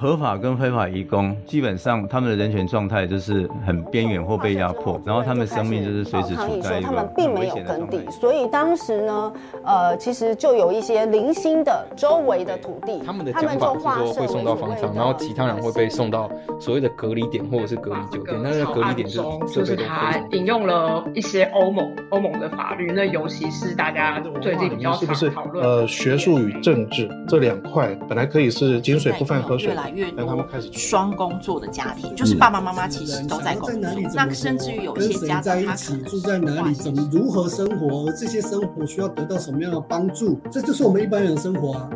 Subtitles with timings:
[0.00, 8.08] 合法跟非法移工，基本上他们的人权状态就是很边缘或被压迫，然后他们生命就是随时处在一个很危险的状态。
[8.12, 9.32] 所以当时呢，
[9.64, 16.30] 呃，其实就有一些零星的周围的土地，他们的讲法是说会送到方舱，然后其他人会被送到
[16.60, 18.40] 所谓的隔离点或者是隔离酒店。
[18.40, 29.74] 那个隔离点就是就是他引用了一些欧盟欧盟的法律，那尤其是大家最近比较常讨论呃学术与政治这两块，本来可以是井水不犯河水。
[29.88, 41.90] 越多双工作的家庭，就是爸爸妈妈其实都在工作，那甚至于有一些家庭他可能住在哪里，怎么如何生活，这些生活需要得到什么样的帮助，这就是我们一般人的生活啊。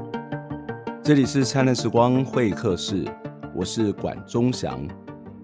[1.03, 3.05] 这里是灿烂时光会客室，
[3.55, 4.87] 我是管中祥，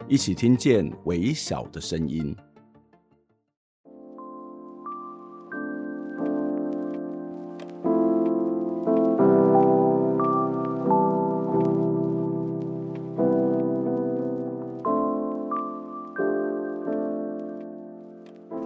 [0.07, 2.35] 一起听见微小的声音。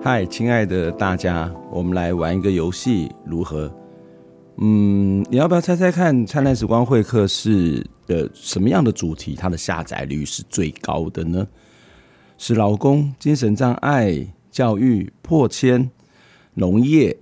[0.04, 3.72] 嗨，亲爱的大家，我们来玩一个游戏，如何？
[4.56, 11.46] 嗯，你要不要猜猜看，灿烂时光会客室的什么样的主题，它的下载率是最高的呢？
[12.36, 15.88] 是老公、精神障碍、教育、破迁、
[16.54, 17.16] 农业，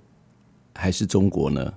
[0.73, 1.75] 还是中国呢？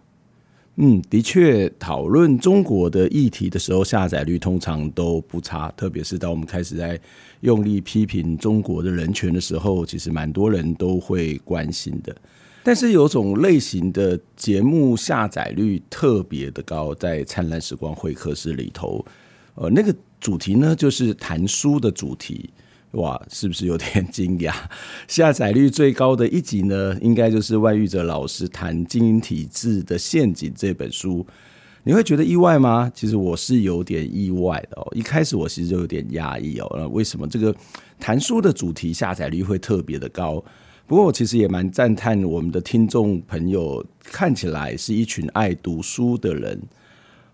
[0.76, 5.70] 嗯，的确，讨论中国的议题的时候，下载率通常都不差。
[5.76, 6.98] 特别是当我们开始在
[7.44, 12.16] 用力批评中国的人权的时候，其实蛮多人都会关心的。
[12.62, 19.04] 但是有种类型的节目下载率特别的高，在灿烂时光会客室里头，
[19.56, 22.48] 呃，那个主题呢，就是谈书的主题。
[22.92, 24.54] 哇，是不是有点惊讶？
[25.06, 31.26] 下载率最高的一集呢，应该就是万玉哲老师谈《精英体制的陷阱》这本书。
[31.86, 32.90] 你会觉得意外吗？
[32.94, 34.88] 其实我是有点意外的哦。
[34.96, 36.74] 一开始我其实就有点压抑哦。
[36.74, 37.54] 那为什么这个
[38.00, 40.42] 谈书的主题下载率会特别的高？
[40.86, 46.60] 不过我其实也蛮赞叹我们的听众朋友，看起来是一群爱读书的人。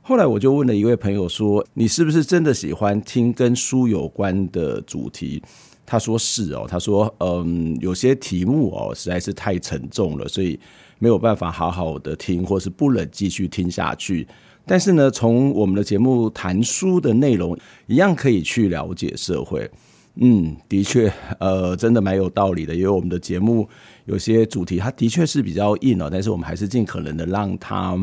[0.03, 5.41] 后来我就问了一位朋友说：“你是不是真的喜欢听跟书有关的主题？”
[5.87, 10.59] 他说：“是哦。”他说：“嗯，有些题目哦实在是太沉重了，所以
[11.01, 14.25] 没有办法好好的听，或是不能继续听下去。
[14.65, 19.69] 但是呢，从我们的节目谈书的内容，一样可以去了解社会。
[20.15, 22.73] 嗯，的确，呃，真的蛮有道理的。
[22.73, 23.69] 因为我们的节目
[24.05, 27.99] 有些主题，它的确是比较硬哦，但是我们还是尽可能的让它。”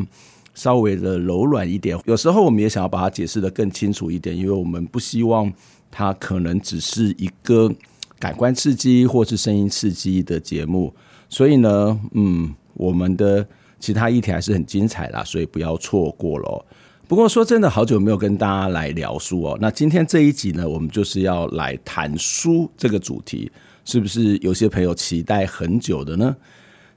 [0.57, 5.53] 稍微的柔软一点，有时候我们也想要把它解释得更清楚一点，因为我们不希望
[5.91, 7.71] 它可能只是一个
[8.17, 10.91] 感官刺激或是声音刺激的节目。
[11.29, 13.45] 所以呢，嗯，我们的
[13.79, 16.65] 其他议题还是很精彩啦，所以不要错过了。
[17.07, 19.57] 不过说真的，好久没有跟大家来聊书哦。
[19.61, 23.51] 那今天这一集呢，我们就是要来谈书这个主题，
[23.85, 26.35] 是不是有些朋友期待很久的呢？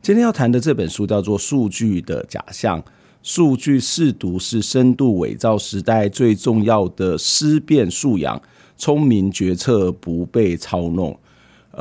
[0.02, 2.80] 今天要谈的这本书叫做《数据的假象》。
[3.22, 8.40] 数据识读是深度伪造时代最重要的思辨素养，
[8.78, 11.16] 聪明决策不被操弄。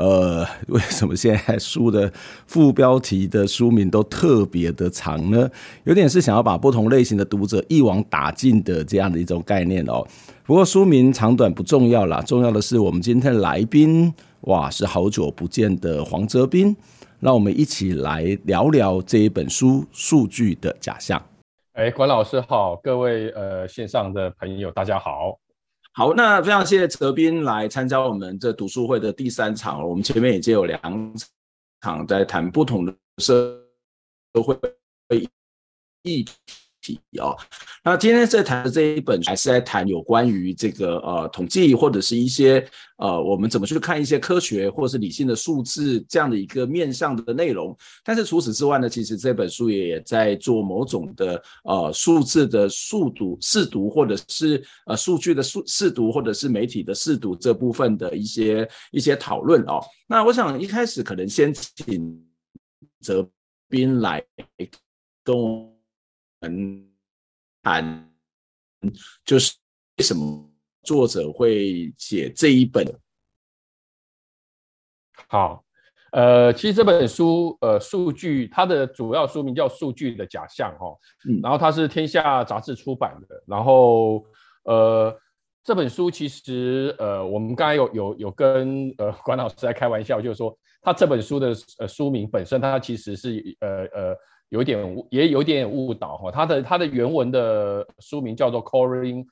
[0.00, 2.10] 呃，为什么现在书的
[2.46, 5.46] 副标题的书名都特别的长呢？
[5.84, 10.02] 有点是想要把不同类型的读者一网打尽的这样的一种概念哦。
[10.46, 14.10] 不过书名长短不重要啦，重要的是我们今天来宾，
[14.42, 16.74] 哇，是好久不见的黄哲斌。
[17.18, 21.20] 让我们一起来聊聊这一本书《数据的假象》。
[21.74, 25.38] 哎，管老师好，各位呃线上的朋友大家好。
[25.92, 29.86] 好，那非常谢谢泽斌来参加我们这读书会的第三场。
[29.86, 30.80] 我们前面已经有两
[31.80, 33.60] 场在谈不同的社
[34.32, 34.56] 会
[35.12, 36.26] 议题。
[37.18, 37.36] 哦，
[37.84, 47.76] 那今天在谈的这一本还是在谈有关于这个呃统计或者是一些呃我们怎么去看一些科学或是理性的数字这样的一个面向的内容。
[48.04, 59.80] 但是除此之外呢，其实这本书也在做某种的呃数字的速读试读，或者是呃数据的数试读，或者是媒体的试读这部分的一些一些讨论哦。
[60.06, 62.22] 那我想一开始可能先请
[63.00, 63.28] 泽
[63.68, 64.24] 斌来
[65.22, 65.69] 跟我。
[66.40, 66.88] 嗯，
[67.62, 68.10] 谈
[69.24, 69.54] 就是
[69.98, 70.50] 为什么
[70.82, 72.82] 作者会写这一本？
[75.28, 75.62] 好，
[76.12, 80.96] 呃，其实这本书，呃，数据它的主要书名叫《数据的假象》哈，
[81.28, 84.24] 嗯，然后它是天下杂志出版的，然后
[84.62, 85.14] 呃，
[85.62, 94.16] 这本书其实呃，我们刚才有有有跟呃管老师在开玩笑，就是说，他这本书的呃书名本身，它其实是呃呃。
[94.50, 99.24] 有点也有点误导哈，他的他的原文的书名叫做 Coring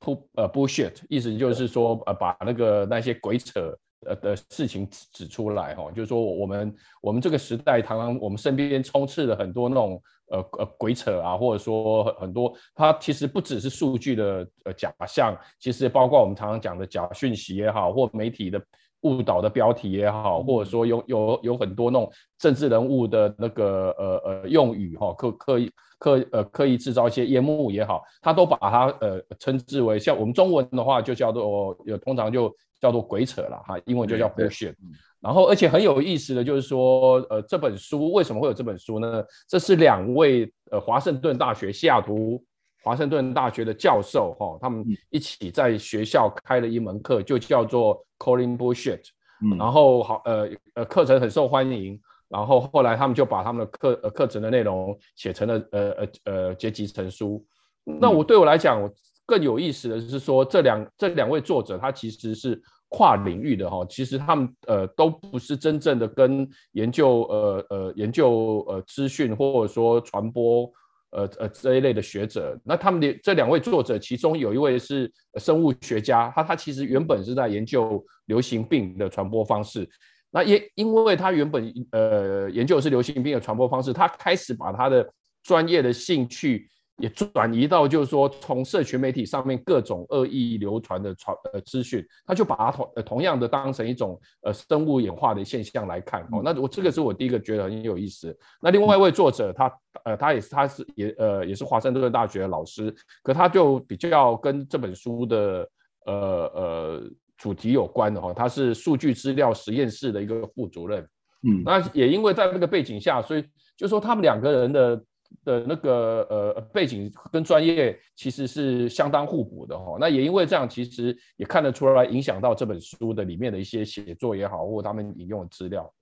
[0.00, 3.74] pull 呃 bullshit，意思就是说呃把那个那些鬼扯
[4.06, 18.60] 呃的事情指指出来哈，就是说我们我们这个时代，常常我们身边充斥了很多那种呃呃鬼扯啊，或者说很多它其实不只是数据的呃假象，其实包括我们常常讲的假讯息也好，或媒体的。
[19.04, 34.74] 误导的标题也好，或者说有有有很多那种政治人物的那个呃呃用语哈，刻刻意刻呃刻意制造一些烟幕也好，他都把它呃称之为像我们中文的话就叫做有通常就叫做鬼扯了哈，英文就叫 bullshit。
[35.20, 39.24] 然后而且很有意思的就是说，呃这本书为什么会有这本书呢？
[39.48, 42.44] 这是两位呃华盛顿大学西雅图。
[42.82, 49.02] 华盛顿大学的教授哈，他们一起在学校开了一门课，就叫做 Calling Bullshit。
[49.42, 57.44] 嗯，然后好呃呃课程很受欢迎，然后后来他们就把他们的课呃课程的内容写成了呃呃呃结集成书。
[57.84, 58.90] 那我对我来讲，
[59.26, 70.72] 更有意思的是说，这两这两位作者他其实是跨领域的哈，其实他们呃都不是真正的跟研究呃呃研究呃资讯或者说传播。
[71.14, 79.88] 呃呃，这一类的学者，那他们的这两位作者，其中有一位是生物学家，他他其实原本是在研究流行病的传播方式，
[80.30, 85.08] 那也因为他原本呃研究的是流行病的传播方式，他开始把他的
[85.42, 86.68] 专业的兴趣。
[86.98, 96.40] 也转移到就是说，从社群媒体上面各种恶意流传的传呃资讯，他就把它同呃同样的当成一种呃生物演化的现象来看哦。
[96.44, 98.36] 那我这个是我第一个觉得很有意思。
[98.60, 99.72] 那另外一位作者他
[100.04, 102.94] 呃他也是他是也呃也是华盛顿大学的老师，
[103.24, 105.68] 可他就比较跟这本书的
[106.06, 106.14] 呃
[106.54, 107.02] 呃
[107.36, 111.02] 主题有关的哈，他是数据资料实验室的一个副主任。
[111.42, 113.44] 嗯，那也因为在那个背景下，所以
[113.76, 115.04] 就说他们两个人的。
[115.44, 125.92] 的那个呃背景跟专业其实是相当互补的哈，那也因为这样，其实也看得出来影响到这本书的里面的一些写作也好，或他们引用的资料。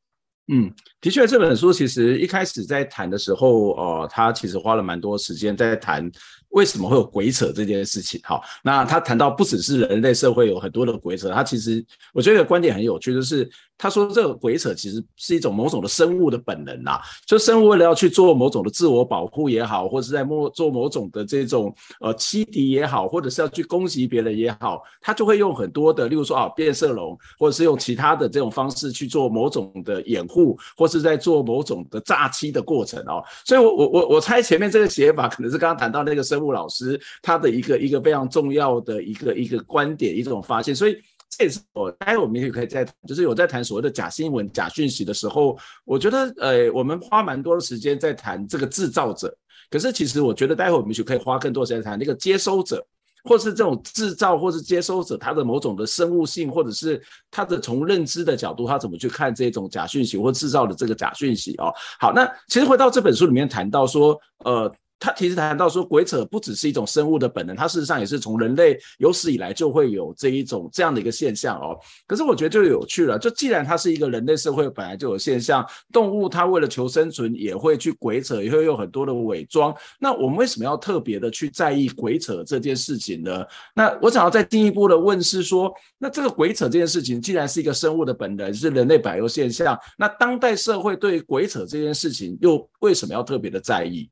[0.48, 6.10] 嗯，的确，这本书其实一开始在谈的时候，呃，他其实花了蛮多时间在谈。
[6.52, 8.20] 为什么会有鬼扯这件事情？
[8.24, 33.24] 哈，那他谈到不只是人类社会有很多的鬼扯，他其实我觉得观点很有趣，就是他说这个鬼扯其实是一种某种的生物的本能呐，就生物为了要去做某种的自我保护也好，或者是在某做某种的这种呃欺敌也好，或者是要去攻击别人也好，他就会用很多的，例如说啊变色龙，或者是用其他的这种方式去做某种的掩护，或是在做某种的诈欺的过程哦。
[33.44, 36.52] 所以我我我我猜前面这个写法可能是刚刚谈到那个生物。
[36.52, 40.96] 老师他的一个一个非常重要的一个一个观点，一种发现，所以
[41.30, 49.34] 这也是我待会我们也可以再，就是有在谈所谓的假新闻、假讯息的时候，我觉得呃，我们花蛮多的时间在谈这个制造者，
[49.70, 52.84] 可是其实我觉得待会我们就可以花更多时间谈那个接收者，
[53.24, 61.72] 或是这种制造或是接收者他的某种的生物性，或者是他的从认知的角度，他怎么去看这种假讯息或制造的这个假讯息哦。
[61.98, 64.70] 好，那其实回到这本书里面谈到说，呃。
[65.02, 71.76] 他其实谈到说，鬼扯不只是一种生物的本能，它事实上也是从人类有史以来就会有这一种这样的一个现象哦。
[72.06, 79.74] 可是我觉得就有趣了，就既然它是一个人类社会本来就有现象，动物它为了求生存也会去鬼扯，也会有很多的伪装。
[79.98, 83.44] 那我们为什么要特别的去在意鬼扯这件事情呢？
[83.74, 94.08] 那我想要再进一步的问是说，那这个鬼扯这件事情既然是一个生物的本能，是人类本来有现象，那当代社会对鬼扯这件事情又为什么要特别的在意？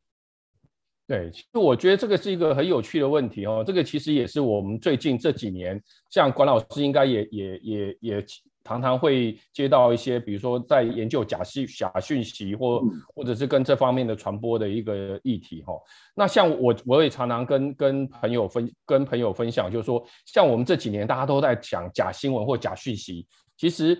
[1.10, 3.64] 对，其实我觉得这个是一个很有趣的问题哦。
[3.66, 8.26] 这个其实也是我们最近这几年，像管老师应该也也也也
[8.62, 12.80] 常常会接到一些，比如说在研究假讯假讯息或
[13.12, 15.72] 或者是跟这方面的传播的一个议题哈。
[16.14, 23.26] 那像我我也常常跟跟朋友分跟朋友分享，就是说，像我们这几年大家都在讲假新闻或假讯息，
[23.56, 23.98] 其实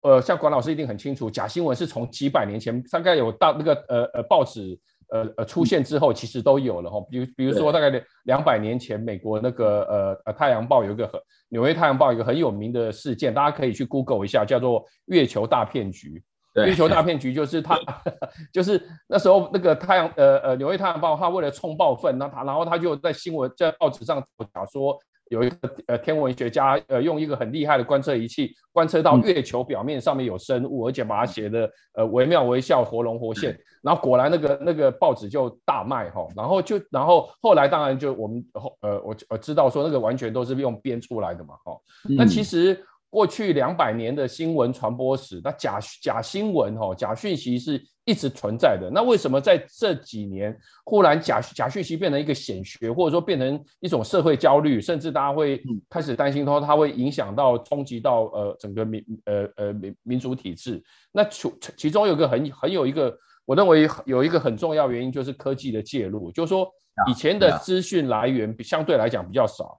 [0.00, 4.80] 呃，像管老师一定很清楚，假新闻是从几百年前大概有到那个呃呃报纸。
[5.10, 16.22] 呃呃，出现之后其实都有了哈，比如比如说大概两百年前，美国那个呃呃《太阳报》有一个很纽约《太阳报》有一个很有名的事件，大家可以去 Google 一下，叫做月球大骗局。
[16.54, 17.78] 月球大骗局就是他，
[18.52, 24.98] 就是那时候那个太阳呃呃纽约《太阳报》，他为了冲爆愤，那他然后他就在新闻在报纸上讲说。
[25.28, 25.56] 有一个
[25.86, 41.76] 呃天文学家呃用一个很厉害的观测仪器观测到月球表面上面有生物，而且把它写的呃惟妙惟肖，活龙活现，然后果然那个那个报纸就大卖哈，然后就然后后来当然就我们后呃我我知道说那个完全都是用编出来的嘛哈，
[42.16, 42.80] 那其实
[43.10, 48.88] 过去两百年的新闻传播史，那假假新闻哈，假讯息是一直存在的。
[48.90, 60.82] 那为什么在这几年忽然假假讯息变成一个显学，或者说变成一种社会焦虑，甚至大家会开始担心说它会影响到冲击到呃整个民呃呃民民主体制？
[61.12, 66.66] 那其其中有一个很很有一个，我认为有一个很重要原因就是科技的介入，就是说
[67.10, 69.78] 以前的资讯来源比相对来讲比较少。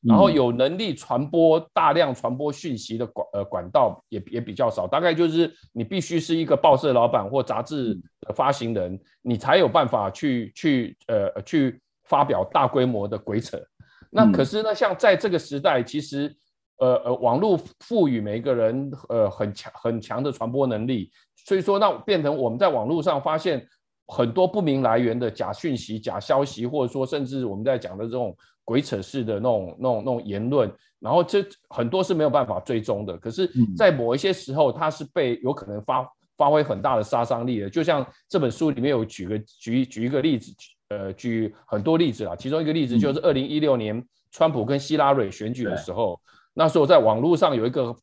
[0.00, 13.60] 然后有能力传播大量传播讯息的管呃管道也也比较少，大概就是你必须是一个报社老板或杂志的发行人，你才有办法去去呃去发表大规模的鬼扯。
[14.08, 16.32] 那可是呢，像在这个时代，其实
[16.78, 23.66] 呃呃网络赋予每一个人呃很强很强的传播能力，所以说那变成我们在网络上发现
[24.06, 28.32] 很多不明来源的假讯息、假消息，或者说甚至我们在讲的这种。
[28.68, 30.70] 鬼扯式的那种、那种、那种言论，
[31.00, 33.16] 然后这很多是没有办法追踪的。
[33.16, 36.06] 可是，在某一些时候，它是被有可能发
[36.36, 37.70] 发挥很大的杀伤力的。
[37.70, 40.52] 就像这本书里面有举个举举一个例子，
[40.90, 42.36] 呃，举很多例子啊。
[42.36, 46.20] 其中一个例子就是二零一六年川普跟希拉蕊选举的时候，
[46.52, 47.96] 那时候在网络上有一个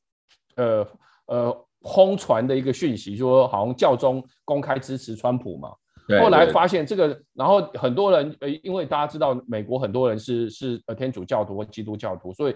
[0.56, 0.88] 呃
[1.28, 5.70] 呃轰传的一个讯息，说好像教宗公开支持川普嘛。
[6.22, 12.56] 后来发现这个，然后很多人呃，因为大家知道美国很多人是是呃天主教徒或基督教徒，所以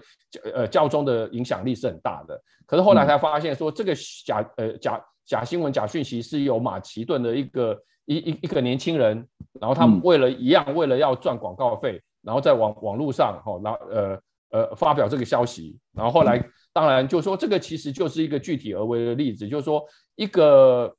[0.54, 2.40] 呃教宗的影响力是很大的。
[2.64, 3.92] 可是后来才发现说，这个
[4.24, 9.26] 假呃假假新闻、假讯息是由马其顿的一个一一一个年轻人，
[9.58, 16.40] 然后他们为了一样为了要赚广告费，然后在网网络上哈，然后呃呃发表这个消息，然后后来
[16.72, 20.94] 当然就说这个其实就是一个具体而为的例子，就是说一个。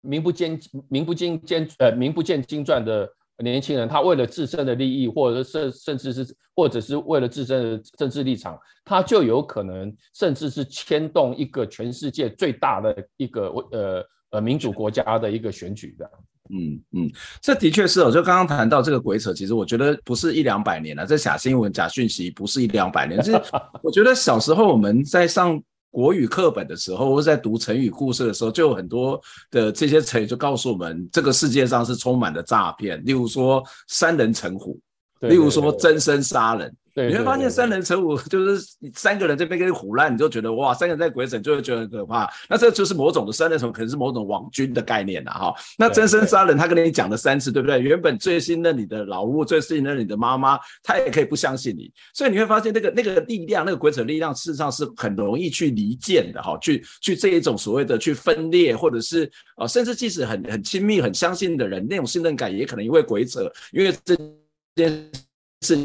[0.00, 16.10] 名不见名不见经呃名不见经传的年轻人，他为了自身的利益，或者甚甚至是或者是为了自身的政治立场，他就有可能甚至是牵动一个全世界最大的一个呃呃民主国家的一个选举的。
[16.50, 18.10] 嗯嗯，这的确是哦。
[18.10, 23.20] 就刚刚谈到这个鬼扯，其实我觉得不是一两百年了，这假新闻、假讯息不是一两百年。
[23.20, 23.40] 就是
[23.82, 25.62] 我觉得小时候我们在上。
[25.90, 33.02] 国语课本的时候，或者在读成语故事的时候，就有很多的这些成语就告诉我们，这个世界上是充满了诈骗。
[33.04, 34.78] 例如说“三人成虎”，
[35.20, 36.74] 例如说“真身杀人”。
[37.06, 42.28] 你会发现三人成虎就是三个人这边跟你唬烂，你就觉得哇，三个人在鬼扯就会觉得很可怕。
[42.48, 45.54] 那这就是某种的三人成虎，可能是某种网军的概念了哈。
[45.78, 47.80] 那真身杀人，他跟你讲了三次，对不对？
[47.80, 51.90] 原本最信任你的老屋，最信任你的妈妈，他也可以不相信你。
[52.14, 64.16] 所以你会发现那个那个力量，那个鬼扯力量，事实上是很容易去离间的哈，去去这一种所谓的去分裂，或者是呃，甚至即使很很亲密、很相信的人，那种信任感也可能因为鬼扯，因为这
[64.74, 65.10] 件
[65.60, 65.76] 事。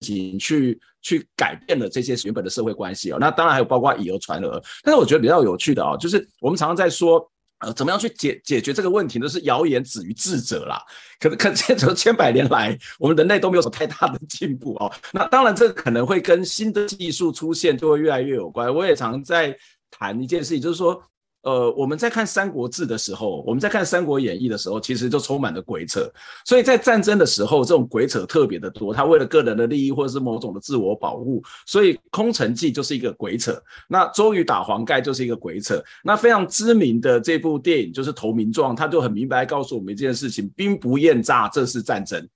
[0.00, 9.28] 去去改变了这些原本的社会关系哦，那当然还有包括以讹传讹，但是我觉得比较有趣的哦，就是我们常常在说，呃，怎么样去解解决这个问题呢？
[9.28, 10.82] 是谣言止于智者啦。
[11.18, 14.90] 可能可见从千百年来，我们人类都没有什么太大的进步哦。
[15.12, 18.74] 那当然，这可能会跟新的技术出现就会越来越有关。
[18.74, 19.54] 我也常在
[19.90, 21.02] 谈一件事情，就是说。
[21.42, 26.06] 呃，我们在看《三国志》的时候，我们在看《三国演义》的时候，其实就充满了鬼扯。
[26.44, 28.92] 所以在战争的时候，这种鬼扯特别的多。
[28.92, 33.58] 他为了个人的利益，或者是某种的自我保护，所以《空城计》就是一个鬼扯。
[33.88, 35.82] 那周瑜打黄盖就是一个鬼扯。
[36.04, 42.28] 那非常知名的这部电影就是《投名状》，他就很明白告诉我们一件事情：兵不厌诈，这是战争。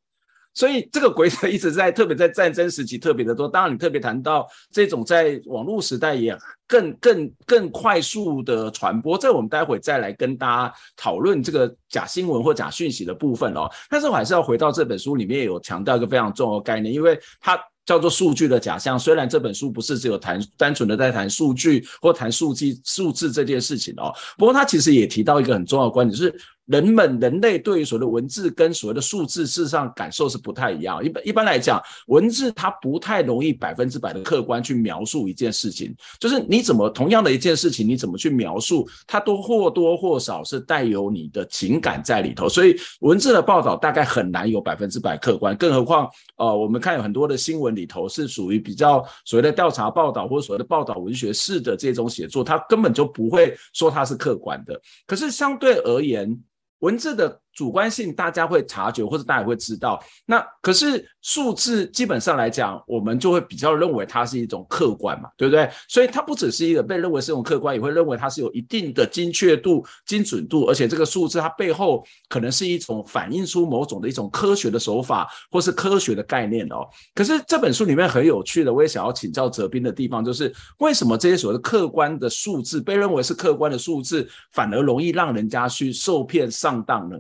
[0.55, 3.49] 所以这个鬼扯一直在，特别在战争时期特别的多。
[3.49, 13.69] 当然，你特别谈到这种在网络时代也更更更快速的传播，这我们待会再来跟大家讨论这个假新闻或假讯息的部分哦。
[13.91, 18.97] 但是我还是要回到这本书里面有强调一个非常重要的概念，因为它叫做数据的假象。
[18.97, 26.33] 虽然这本书不是只有谈单纯的在谈数据或谈数据数字这件事情哦，不过它其实也提到一个很重要的观点，就是。
[26.67, 31.05] 人们人类对于所谓的文字跟所谓的数字，事实上感受是不太一样。
[31.05, 35.95] 一般一般来讲，文字它不太容易百分之百的客观去描述一件事情。
[36.19, 42.49] 就是你怎么同样的一件事情，你怎么去描述，它都或多或少是带有你的情感在里头。
[42.49, 54.81] 所以文字的报道大概很难有百分之百客观，更何况呃，我们看有很多的新闻里头是属于比较所谓的调查报道或者所谓的报道文学式的这种写作，它根本就不会说它是客观的。
[55.07, 56.37] 可是相对而言，
[56.81, 60.03] 文字的主观性大家会察觉，或者大家也会知道。
[60.27, 65.71] 那可是数字基本上来讲，我们就会比较认为它是一种客观嘛，对不对？
[65.89, 76.87] 所以它不只是一个被认为是一种客观，也会认为它是有一定的精确度、精准度，而且这个数字它背后可能是一种反映出某种的一种科学的手法，或是科学的概念哦。
[77.15, 87.17] 可是这本书里面很有趣的，我也想要请教哲斌的地方，就是为什么这些所谓的客观的数字被认为是客观的数字，反而容易让人家去受骗上当呢？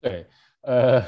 [0.00, 0.26] 对，
[0.62, 1.02] 呃，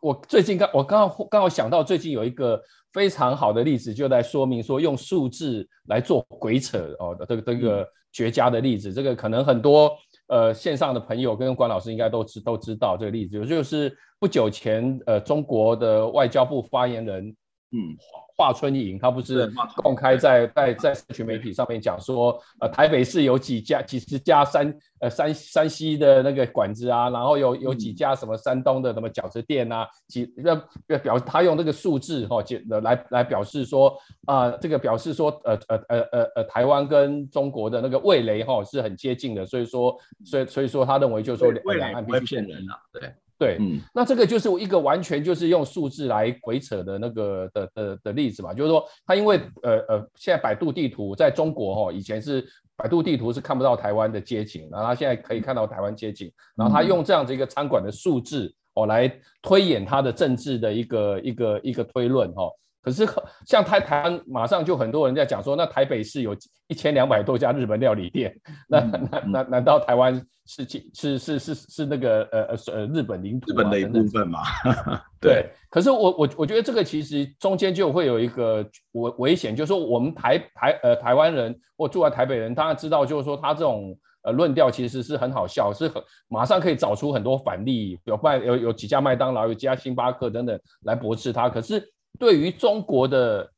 [0.00, 9.96] 我最近刚我刚刚刚好想到，最近有一个非常好的例子，就在说明说用数字来做鬼扯哦的这个这个绝佳的例子，这个可能很多
[10.28, 17.28] 呃线上的朋友跟关老师应该都知都知道这个例子，就是不久前呃中国的外交部发言人
[17.72, 17.96] 嗯。
[18.36, 43.14] 华春莹，他不是公开在在在社群媒体上面讲说，呃，台北市有几家几十家山呃山山西的那个馆子啊，然后有有几家什么山东的什么饺子店啊，几那表他用这个数字哈，来来来表示说啊、呃，这个表示说呃呃呃呃呃台湾跟中国的那个味蕾哈是很接近的，所以说所以所以说他认为就是说两岸必须骗人了，对。
[43.44, 52.46] 对，嗯，那这个就是一个完全就是用数字来鬼扯的那个的的的例子嘛，就是说他因为呃呃，现在百度地图在中国哈，以前是
[52.76, 62.50] 百度地图是看不到台湾的街景，然后他现在可以看到台湾街景，然后他用这样子一个餐馆的数字哦来推演他的政治的一个一个一个推论哈。
[62.84, 63.08] 可是
[63.46, 66.36] 像台台湾马上就很多人在讲说，那台北市有
[66.66, 68.38] 一千两百多家日本料理店，
[68.68, 70.14] 那那那难道台湾
[70.44, 74.40] 是是是是是那个呃呃呃日本领土日本的一部分吗？
[75.18, 75.46] 对。
[75.70, 78.62] 可是我我我觉得这个其实中间就会有一个
[78.92, 91.82] 危危险，就是说我们台台呃台湾人或住在台北人，当然知道就是说他这种呃论调其实是很好笑，是很马上可以找出很多反例，有麦有有几家麦当劳，有几家星巴克等等来驳斥他，可是。
[92.18, 93.50] 对于中国的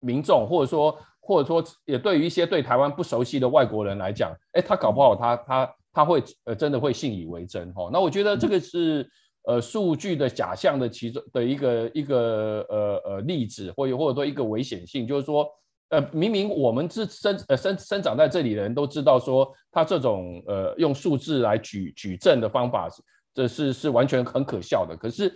[0.00, 7.90] 民众，或者说，或者说，也对于一些对台湾不熟悉的外国人来讲，哎，他搞不好他他他会呃真的会信以为真哈。
[7.92, 9.08] 那我觉得这个是
[9.42, 15.48] 呃数据的假象的其中的一个一个呃呃例子，或者或者说一个危险性，就是说
[15.88, 22.88] 呃明明我们是生呃生生长在这里的人都知道说，他这种呃用数字来举举证的方法，
[23.34, 25.34] 这是是完全很可笑的，可是。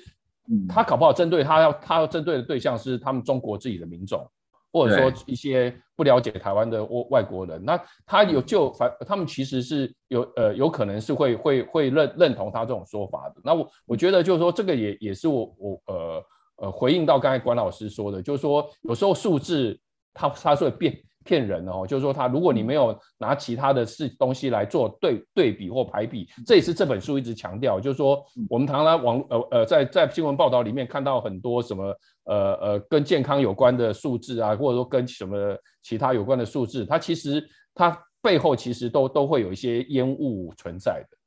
[0.69, 4.29] 他搞不好针对他要他要针对的对象是他们中国自己的民众，
[4.73, 7.65] 或者说一些不了解台湾的外外国人。
[7.65, 13.37] 那他有就反，他们其实是有呃有可能是会会会认认同他这种说法的。
[13.45, 16.25] 那我我觉得就是说这个也也是我我呃
[16.57, 19.79] 呃回应到刚才关老师说的，就是说有时候数字
[20.13, 21.01] 它它是会变。
[21.25, 41.20] 骗人哦，就是说他，如果你没有拿其他的事东西来做对对比或排比，这也是这本书一直强调，就是说我们常常网呃呃在在新闻报道里面看到很多什么呃呃跟健康有关的数字啊，或者说跟什么其他有关的数字，它其实它背后其实都都会有一些烟雾存在的。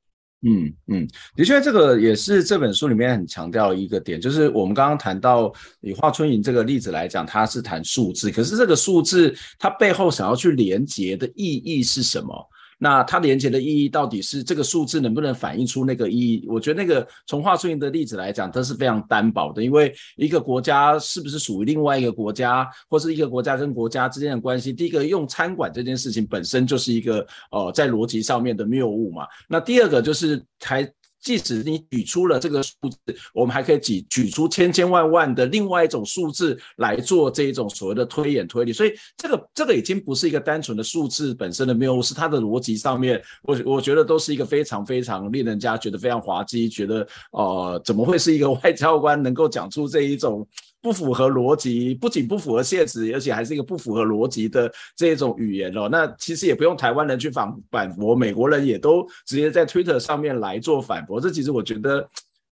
[0.46, 12.50] 嗯嗯，的确，这个也是这本书里面很强调一个点，就是我们刚刚谈到以华春莹这个例子来讲，它是谈数字，可是这个数字它背后想要去连接的意义是什么？
[12.84, 16.46] 那它连接的意义到底是这个数字能不能反映出那个意义？
[16.50, 29.26] 我觉得那个从华春莹的例子来讲，它是非常单薄的，因为一个国家是不是属于另外一个国家，或是一个国家跟国家之间的关系，第一个用餐馆这件事情本身就是一个呃在逻辑上面的谬误嘛。
[29.48, 30.86] 那第二个就是还。
[31.24, 50.46] 即使你举出了这个数字，我们还可以举举出千千万万的另外一种数字来做这一种所谓的推演推理，所以这个这个已经不是一个单纯的数字本身的谬误，是它的逻辑上面，我我觉得都是一个非常非常令人家觉得非常滑稽，觉得呃怎么会是一个外交官能够讲出这一种。
[50.84, 55.88] 不符合逻辑，不仅不符合现实，而且还是一个不符合逻辑的这种语言哦。
[55.90, 61.22] 那其实也不用台湾人去反反驳，美国人也都直接在 Twitter 上面来做反驳。
[61.22, 62.06] 这其实我觉得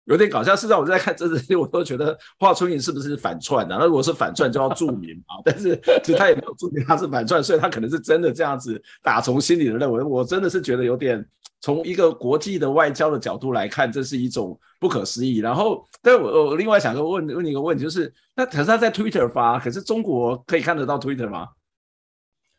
[0.05, 0.55] 有点搞笑。
[0.55, 3.77] 事实上，我在看这些，我都觉得华春莹是不是反串的？
[3.77, 5.37] 那如果是反串，就要注明啊。
[5.43, 10.03] 但是其实他也没有注明他是反串，所以他可能是真的这样子打从心里的认为。
[10.03, 11.25] 我真的是觉得有点。
[11.61, 15.37] 从一个国际的外交的角度来看，这是一种不可思议。
[15.37, 21.47] 然后，但我我另外想问问你一个问题，就是那可是他在 Twitter 发，可是中国可以看得到 Twitter 吗？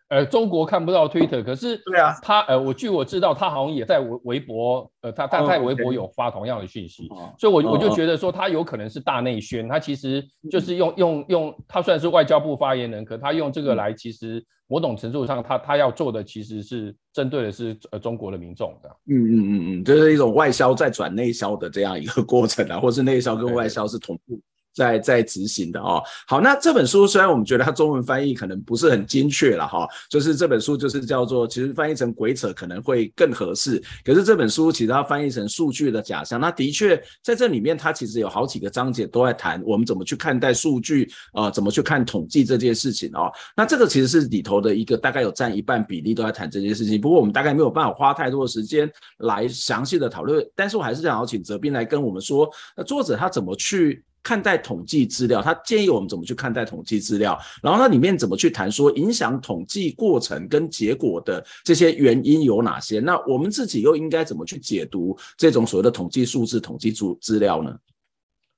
[0.08, 18.88] 呃，中国看不到 Twitter，可是对啊，他呃，我据我知道，他好像也在微微博，呃，他他在微博有发同样的讯息，所以我，我我就觉得说，他有可能是大内宣，他其实就是用用用，他虽然是外交部发言人，可他用这个来，其实某种程度上他，他他要做的其实是针对的是呃中国的民众的。
[19.08, 24.40] 嗯嗯嗯嗯，就是一种外销再转内销的这样一个过程啊，或是内销跟外销是同步。
[24.76, 33.82] 在在执行的哦，好，那这本书虽然我们觉得它中文翻译可能不是很精确了哈，就是这本书就是叫做，其实翻译成鬼扯可能会更合适。
[34.04, 43.32] 可是这本书其实它翻译成数据的假象，那的确在这里面它其实有好几个章节都在谈我们怎么去看待数据啊、呃，怎么去看统计这件事情哦。
[43.56, 47.00] 那这个其实是里头的一个大概有占一半比例都在谈这件事情。
[47.00, 54.04] 不过我们大概没有办法花太多的时间来详细的讨论，但是我还是想要请哲斌来跟我们说，那作者他怎么去。
[54.26, 62.98] 看待统计资料，他建议我们怎么去看待统计资料，然后它里面怎么去谈说影响统计过程跟结果的这些原因有哪些？
[62.98, 67.72] 那我们自己又应该怎么去解读这种所谓的统计数字、统计资资料呢？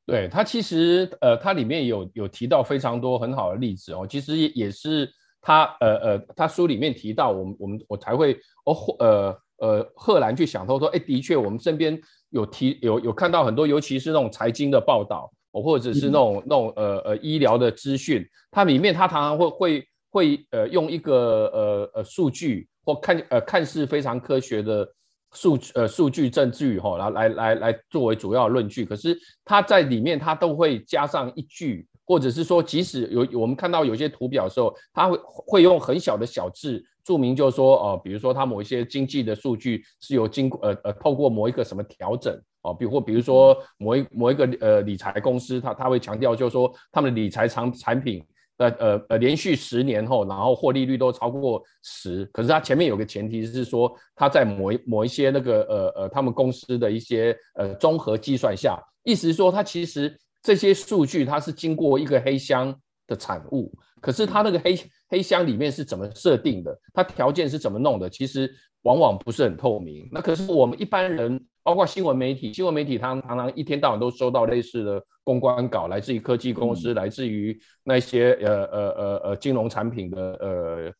[0.07, 5.07] 对，它其实呃，它里面有有提到非常多很好的例子哦，其实也也是
[5.42, 12.00] 他呃呃，他书里面提到我们我们我才会哦呃呃赫然去想到说，哎，的确我们身边
[12.31, 15.31] 有提有有看到很多，尤其是那种财经的报道。
[15.52, 24.87] 或者是那种那种呃呃医疗的资讯，它里面它常常会会会呃用一个呃呃数据或看呃看似非常科学的
[25.32, 42.38] 数呃数据证据哈，然后来来来作为主要论据，可是它在里面它都会加上一句，或者是说即使有我们看到有些图表的时候，它会会用很小的小字注明，就是说哦、呃，比如说它某一些经济的数据是有经过呃呃透过某一个什么调整。
[42.68, 48.24] 哦，比或比如说某一某一个呃理财公司，他他会强调就是说他们的理财产产品
[48.59, 62.74] 呃呃呃连续十年后，然后获利率都超过十，可是它前面有个前提是说，它在某一某一些那个呃呃他们公司的一些呃综合计算下，意思是说它其实这些数据它是经过一个黑箱
[63.07, 64.76] 的产物，可是它那个黑
[65.08, 68.50] 黑箱里面是怎么设定的，它条件是怎么弄的，其实
[68.82, 70.08] 往往不是很透明。
[70.12, 71.44] 那可是我们一般人。
[71.60, 80.92] 包括新闻媒体，新闻媒体他们常常一天到晚都收到类似的公关稿，来自于科技公司，嗯、来自于那些呃呃呃呃金融产品的呃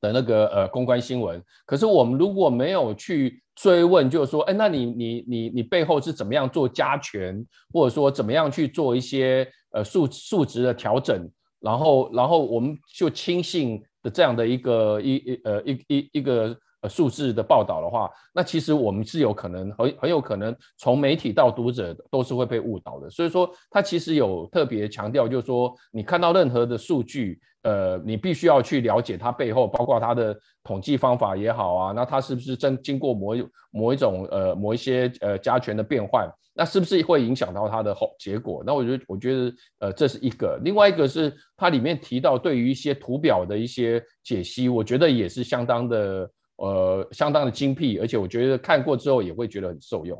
[0.00, 1.44] 的那个呃公关新闻。
[1.66, 11.28] 可是我们如果没有去追问，就是说，哎，那你你你你背后是怎么样做加权，或者说怎么样去做一些呃数数值的调整，
[11.66, 16.88] 然后然后我们就轻信的这样的一个一一呃一一一个呃。
[16.88, 23.10] 数字的报道的话，那其实我们是有可能很很有可能从媒体到读者都是会被误导的。
[23.10, 38.62] 所以说，他其实有特别强调，就是说你看到任何的数据，呃，你必须要去了解它背后，包括它的统计方法也好啊，那它是不是真经过某一某一种呃某一些呃加权的变换，那是不是会影响到它的后结果？
[38.64, 46.30] 那我觉得我觉得呃这是一个，另外一个是它里面提到对于一些图表的一些解析，我觉得也是相当的。
[46.58, 50.18] 呃，相当的精辟，而且我觉得看过之后也会觉得很受用。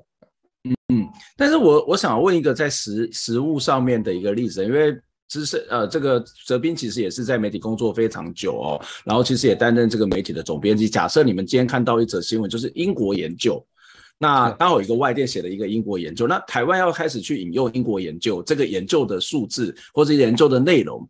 [0.65, 4.95] 嗯嗯，但是我我想问一个在实实物上面的一个例子，因为
[5.29, 10.89] 资深呃，这个泽斌其实也是在媒体工作非常久哦，然后其实也担任这个媒体的总编辑。
[10.89, 13.65] 假设你们今天看到一则新闻，就是英国研究，
[14.19, 21.09] 那刚好有一个外电写了一个英国研究，那台湾要开始去引用英国研究这个研究的数字或者研究的内容。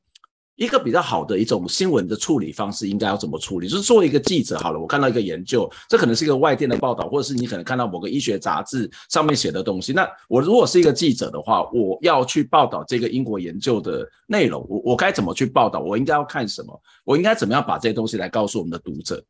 [0.56, 3.68] 一个比较好的一种新闻的处理方式应该要怎么处理？
[3.68, 9.92] 就是作为一个记者，好了，我看到一个研究，这可能是一个外电的报道，或者是你可能看到某个医学杂志上面写的东西。
[9.92, 15.78] 那我如果是一个记者的话，我要去报道这个英国研究的内容，我我该怎么去报道？
[15.80, 16.82] 我应该要看什么？
[17.04, 19.22] 我应该怎么样把这些东西来告诉我们的读者？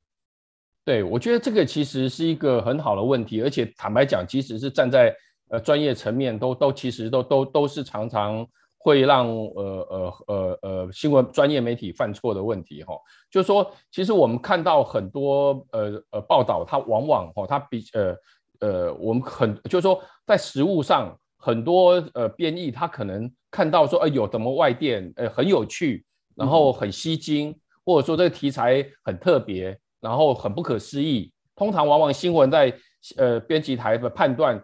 [0.85, 5.13] 对，我觉得这个其实是一个很好的问题，而且坦白讲，即使是站在
[5.49, 8.47] 呃专业层面，都都其实都都都是常常。
[8.87, 12.95] 会让呃呃呃呃新闻专业媒体犯错的问题哈，
[13.29, 18.17] 就是说，其实我们看到很多呃呃报道，它往往哈，它比呃
[18.61, 26.05] 呃我们很就是说，在实务上很多呃编译，他可能看到说，哎有什么外电，呃很有趣，
[26.37, 31.33] 然后很吸睛，或者说这个题材很特别，然后很不可思议。
[31.57, 32.73] 通常往往新闻在
[33.17, 34.63] 呃编辑台的判断。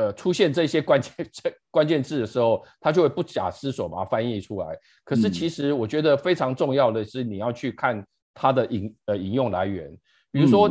[0.00, 4.74] 呃，出现这些关键这关键字的时候，他就会不假思索把它翻译出来。
[5.04, 9.94] 可是其实我觉得非常重要的是，你要去看它的引呃引用来源。
[10.32, 10.70] 比如说，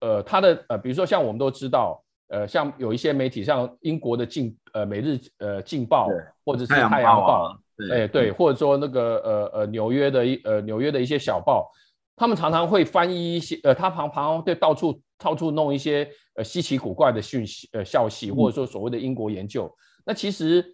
[0.00, 6.10] 呃，它的呃，比如说像我们都知道，呃，像有一些媒体，像英国的镜呃每日呃镜报，
[6.44, 7.58] 或者是太阳报，
[7.90, 11.70] 哎对，或者说那个呃呃纽约的一呃纽约的一些小报，
[12.16, 19.66] 他们常常会翻译一些，呃，他旁旁对到处到处弄一些呃稀奇古怪的讯息，呃，消息，或者说所谓的英国研究。
[19.66, 19.76] 嗯、
[20.06, 20.64] 那其实，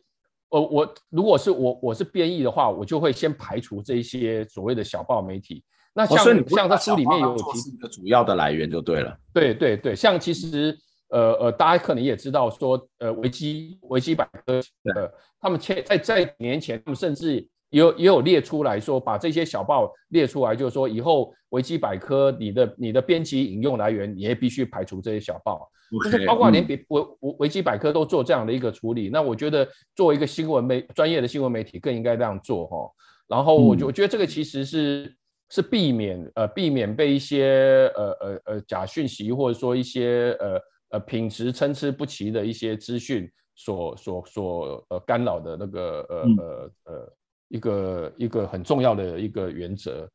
[0.50, 5.64] 呃，我如果是我我是编译的话，我就会先排除这一些所谓的小报媒体。
[5.92, 9.18] 那像、哦、像他书里面有提一个主要的来源就对了。
[9.34, 10.78] 对对对，像其实
[11.08, 14.62] 呃呃，大家可能也知道说，呃，维基维基百科，
[14.94, 17.48] 呃，他们前在在几年前，他们甚至。
[17.72, 25.68] 也有也有列出来说，把这些小报列出来，就是说以后维基百科你的你的编辑引用来源，你也必须排除这些小报。
[25.90, 32.90] Okay, 就是包括连维维维基百科都做这样的一个处理，嗯、那我觉得作为一个新闻媒专业的新闻媒体更应该这样做哈。
[33.26, 35.16] 然后我觉我觉得这个其实是、嗯、
[35.48, 47.12] 是避免呃避免被一些呃呃呃假讯息或者说一些呃呃品质参差不齐的一些资讯所所所呃干扰的那个呃、嗯、呃呃。
[47.52, 50.08] 一个一个很重要的一个原则，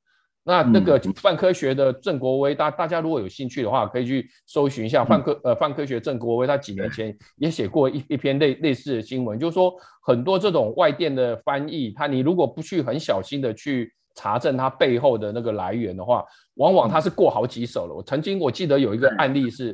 [0.43, 9.71] 那那个泛科学的郑国威，大大家如果有兴趣的话，可以去搜寻一下泛科呃泛科学郑国威，他几年前也写过一一篇类类似的新闻，就是说
[10.01, 17.93] 很多这种外电的翻译，他你如果不去很小心的去查证它背后的那个来源的话，往往它是过好几手了。
[17.93, 19.71] 我曾经我记得有一个案例是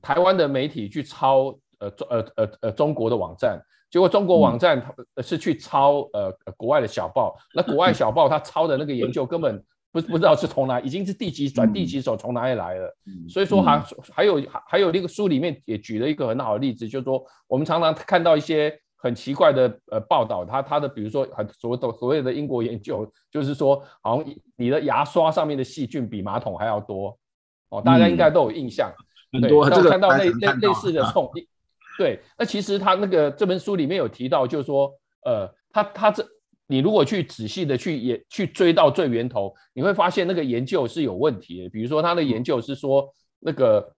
[0.00, 3.60] 台湾的媒体去抄呃中呃呃呃中国的网站。
[3.92, 4.82] 结果中国网站
[5.22, 12.96] 是去抄呃国外的小报，那国外小报他抄的那个研究根本不不知道是从哪，已经是第几转第几手从哪里来了。
[13.28, 27.14] 所以说还还有还有那个书里面也举了一个很好的例子，就是说我们常常看到一些很奇怪的呃报道，他他的比如说很所谓的所谓的英国研究，就是说好像你的牙刷上面的细菌比马桶还要多
[27.68, 28.90] 哦，大家应该都有印象。
[29.30, 31.30] 很多这个看到类类类似的冲。
[31.96, 34.90] 对，那其实他那个这本书里面有提到，就是说，
[35.24, 36.26] 呃，他他这
[36.66, 41.68] 你如果去仔细的去也去追到最源头，你会发现那个研究是有问题的。
[41.68, 43.06] 比如说他的研究是说，
[43.38, 43.94] 那个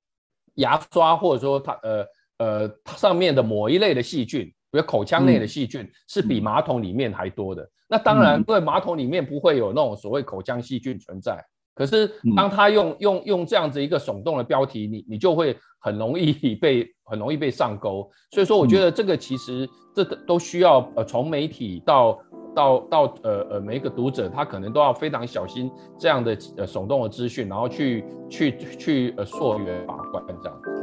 [0.57, 2.07] 牙刷或者说它呃
[2.39, 7.63] 呃它上面的某一类的细菌，比如口腔内的细菌，是比马桶里面还多的。
[7.63, 11.45] 嗯、那当然，因为马桶里面不会有那种所谓口腔细菌存在。
[11.75, 18.09] 可是，当他用用用这样子一个耸动的标题，你你就会很容易 被很容易被上钩。
[18.31, 22.19] 所以说，我觉得这个其实这都需要呃，从媒体到
[22.55, 30.74] 到到呃呃每一个读者，他可能都要非常小心这样的呃耸动的资讯，然后去去去呃溯源把关这样。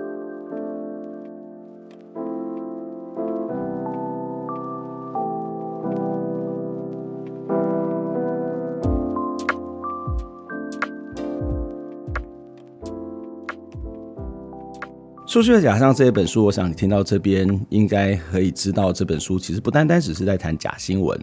[15.31, 21.17] 数据的假象这一本书，我想你听到这边应该可以知道，这本书其实不单单只是在谈假新闻。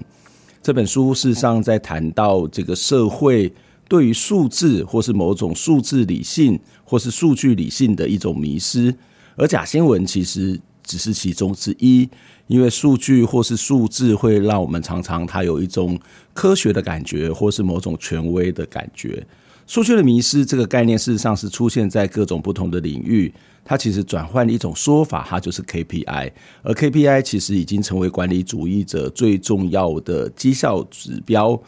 [0.62, 3.52] 这本书事实上在谈到这个社会
[3.86, 8.94] 对于数字或是某种数字理性或是数据理性的一种迷失，
[9.36, 12.08] 而假新闻其实只是其中之一。
[12.46, 16.00] 因为数据或是数字会让我们常常它有一种
[16.32, 19.26] 科学的感觉，或是某种权威的感觉。
[19.68, 23.30] 数据的迷失这个概念，事实上是出现在各种不同的领域。
[23.66, 31.60] 它其实转换了一种说法，它就是 KPI，而 KPI 其实已经成为管理主义者最重要的绩效指标。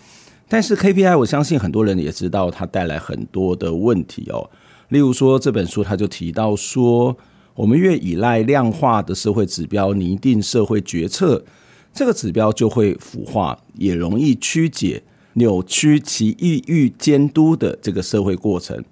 [0.48, 4.48] 但是 KPI，我相信很多人也知道，它带来很多的问题哦。
[4.88, 7.14] 例如说，这本书它就提到说，
[7.54, 11.44] 我们越依赖量化的社会指标拟定社会决策，
[11.92, 15.02] 这个指标就会腐化，也容易曲解、
[15.34, 18.82] 扭曲其意欲监督的这个社会过程。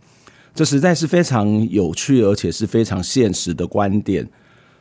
[0.54, 4.28] 这实在是非常有趣，而且是非常现实的观点。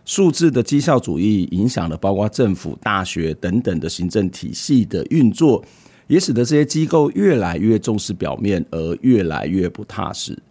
[0.06, 5.64] 数字的绩效主义影响了包括政府、大学等等的行政体系的运作，
[6.08, 10.42] 也使得这些机构越来越重视表面，而越来越不踏实。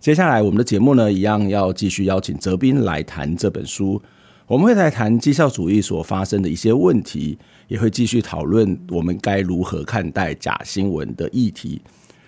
[0.00, 4.00] 接下来，我们的节目呢，一样要继续邀请泽斌来谈这本书。
[4.46, 7.36] 我们会来谈绩效主义所发生的一些问题，
[7.68, 11.80] 也会继续讨论我们该如何看待假新闻的议题。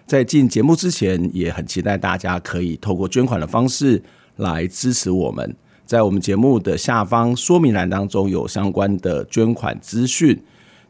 [0.07, 4.03] 在进节目之前，也很期待大家可以透过捐款的方式
[4.37, 5.55] 来支持我们。
[5.85, 10.39] 在我们节目的下方说明栏当中有相关的捐款资讯，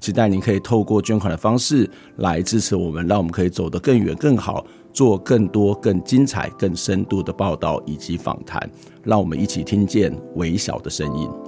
[0.00, 8.68] 期待您可以透过捐款的方式来支持我们，让我们可以走得更远、更好，做更多、更精彩、更深度的报道以及访谈。
[9.04, 11.47] 让我们一起听见微小的声音。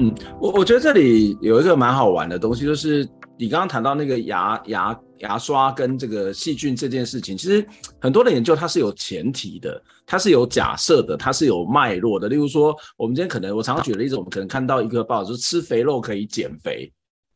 [0.00, 7.66] 嗯，我我觉得这里有一个蛮好玩的东西，就是你刚刚谈到那个牙牙牙刷跟这个细菌这件事情，其实
[8.00, 12.28] 很多的研究它是有前提的，它是有假设的，它是有脉络的。
[12.28, 16.92] 例如说，我们今天可能我常常举的例子，我们可能看到一个报道，就是吃肥肉可以减肥，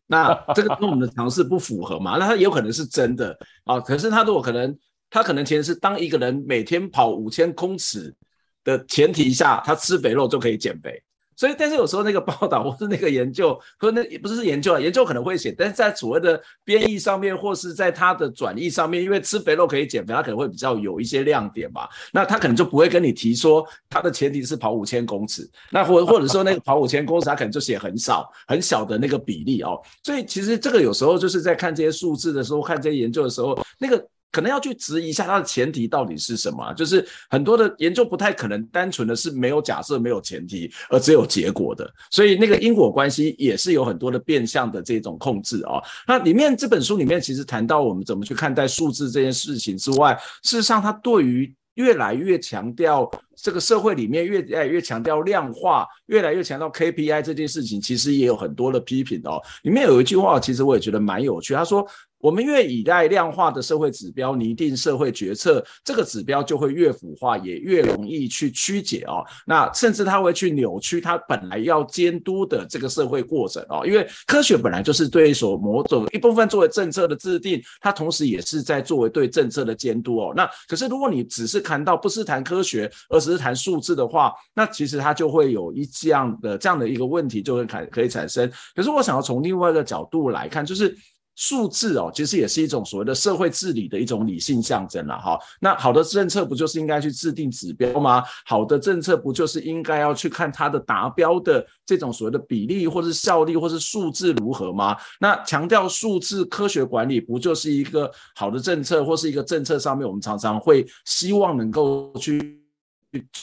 [0.07, 2.17] 那这个跟我们的常识不符合嘛？
[2.17, 3.81] 那它也有可能是真的啊。
[3.81, 4.73] 可是它如果可能，
[5.11, 8.15] 它可能其实是当一个人每天跑五千公尺
[8.63, 11.03] 的前提下，他吃肥肉就可以减肥。
[11.37, 21.89] 所以，但是有时候那个报道或是那个研究，或那也不是研究啊，研究可能会写，但是在所谓的编译上面，或是在它的转译上面，因为吃肥肉可以减肥，它可能会比较有一些亮点吧。
[22.13, 29.81] 那他可能就不会跟你提说，它的前提是跑五千公尺，那或或者说那个跑五千公尺，他可能就写很少很小的那个比例哦。
[30.03, 34.07] 所以其实这个有时候就是在看这些数字的时候，看这些研究的时候，那个。
[34.33, 45.83] 可能要去质疑一下它的前提到底是什么，就是很多的研究不太可能单纯的是没有假设、没有前提，而只有结果的，所以那个因果关系也是有很多的变相的这种控制啊。
[46.09, 59.39] 那里面这本书里面其实谈到我们怎么去看待数字这件事情之外，事实上它对于越来越强调这个社会里面越来越强调量化，越来越强调 KPI 这件事情，其实也有很多的批评哦。
[59.63, 61.87] 里面有一句话，其实我也觉得蛮有趣，他说。
[62.23, 69.25] 我们越依赖量化的社会指标拟定社会决策，这个指标就会越腐化，也越容易去曲解哦。
[69.45, 73.85] 那甚至它会去扭曲它本来要监督的这个社会过程哦。
[73.85, 80.33] 因为科学本来就是对所某种一部分作为政策的制定，它同时也是在作为对政策的监督哦。
[80.37, 88.49] 那可是如果你只是谈到不是谈科学，而只是谈数字的话，那其实它就会有一这样的这样的一个问题就会产可以产生。
[88.77, 90.97] 可是我想要从另外一个角度来看，就是。
[91.35, 95.39] 数字哦，其实也是一种所谓的社会治理的一种理性象征了哈。
[95.61, 98.23] 那好的政策不就是应该去制定指标吗？
[98.45, 104.97] 好的政策不就是应该要去看它的达标的这种所谓的比例，或是效力，或是数字如何吗？
[105.19, 112.63] 那强调数字科学管理，不就是一个好的政策，或是一个政策上面我们常常会希望能够去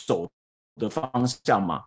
[0.05, 0.29] 走
[0.75, 1.83] 的方向吗？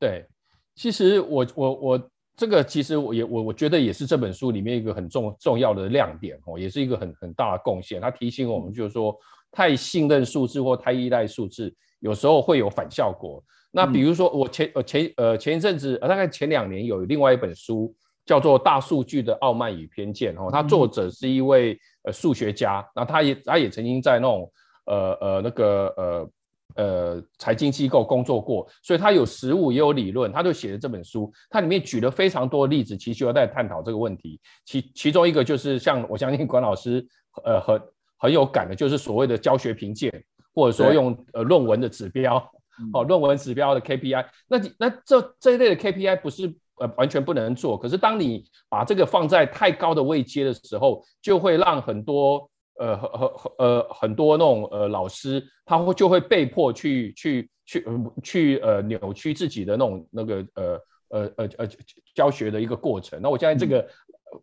[0.00, 0.26] 对，
[0.74, 2.10] 其实我我我。
[2.36, 8.00] 这个其实我也我我觉得也是这本书里面一个很重重要的亮点哦，也是一个很很大的贡献。
[8.00, 9.16] 它提醒我们就是说，
[9.52, 13.40] 太信任数字或太依赖数字，有时候会有反效果。
[13.70, 17.94] 那比如说我前呃前呃前一阵子大概前两年有另外一本书
[18.26, 24.50] 叫做《大数据的傲慢与偏见》哦，它作者是一位呃数学家，那他也他也曾经在那种
[24.86, 26.30] 呃呃那个呃。
[26.76, 31.32] 呃，财经机构工作过，所以他有实务也有理论，他就写了这本书。
[31.48, 34.40] 他里面举了非常多的例子，其实就在探讨这个问题。
[34.64, 37.06] 其其中一个就是像我相信管老师
[37.44, 37.80] 呃很
[38.18, 40.10] 很有感的，就是所谓的教学评鉴，
[40.52, 42.36] 或者说用呃论文的指标，
[42.92, 44.26] 哦论文指标的 KPI。
[44.48, 52.50] 那那这这一类的 KPI 不是呃完全不能做，可是当你把这个放在太高的位阶的时候，就会让很多。
[52.76, 57.86] 呃，和和呃，很多那种呃老师，他会就会被迫去去去
[58.20, 61.68] 去呃扭曲自己的那种那个呃呃呃呃
[62.16, 63.20] 教学的一个过程。
[63.22, 63.88] 那我相信这个、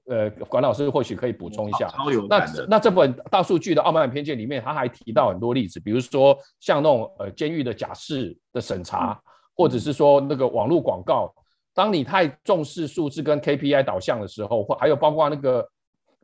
[0.08, 1.92] 嗯、呃管老师或许可以补充一下。
[2.30, 9.20] 那那这本大数据的傲慢偏见里面，他还提到很多例子，比如说像那种呃监狱的假释的审查，嗯、
[9.58, 11.34] 或者是说那个网络广告，
[11.74, 15.68] 当你太重视数字跟 KPI 导向的时候，或还有包括那个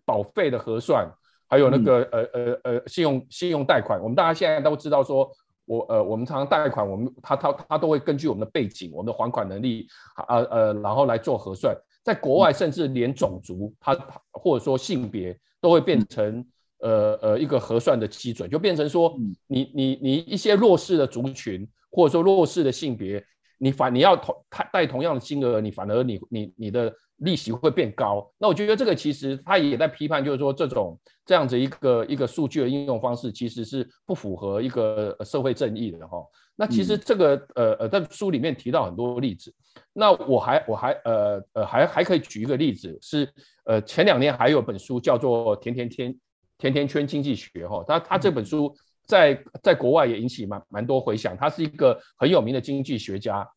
[0.05, 1.05] 保费的核算。
[1.49, 5.31] 还有那个呃呃呃信用信用贷款，我们大家现在都知道说，
[5.65, 9.87] 我呃我们常常贷款，我们他他他都会根据我们的背景、我们的还款能力，
[10.27, 11.75] 呃呃然后来做核算。
[12.03, 13.97] 在国外，甚至连种族，他
[14.31, 16.45] 或者说性别都会变成
[16.79, 23.23] 呃呃一个核算的基准，就变成说你你你一些弱势的族群，或者说弱势的性别，
[23.57, 24.35] 你反你要同
[24.71, 26.93] 贷同样的金额，你反而你你你的。
[27.17, 36.23] 利息会变高，那我觉得这个其实他也在批判，就是说这种这样子一个一个数据的应用方式，其实是不符合一个社会正义的哈。
[36.55, 39.53] 那其实这个、嗯、呃呃，在书里面提到很多例子，
[39.93, 43.27] 那我还我还呃呃还还可以举一个例子，是
[43.65, 46.19] 呃前两年还有本书叫做《甜甜圈
[46.57, 48.75] 甜甜圈经济学》哈，他他这本书
[49.05, 53.47] 在在国外也引起蛮蛮多回响，他是一个很有名的经济学家。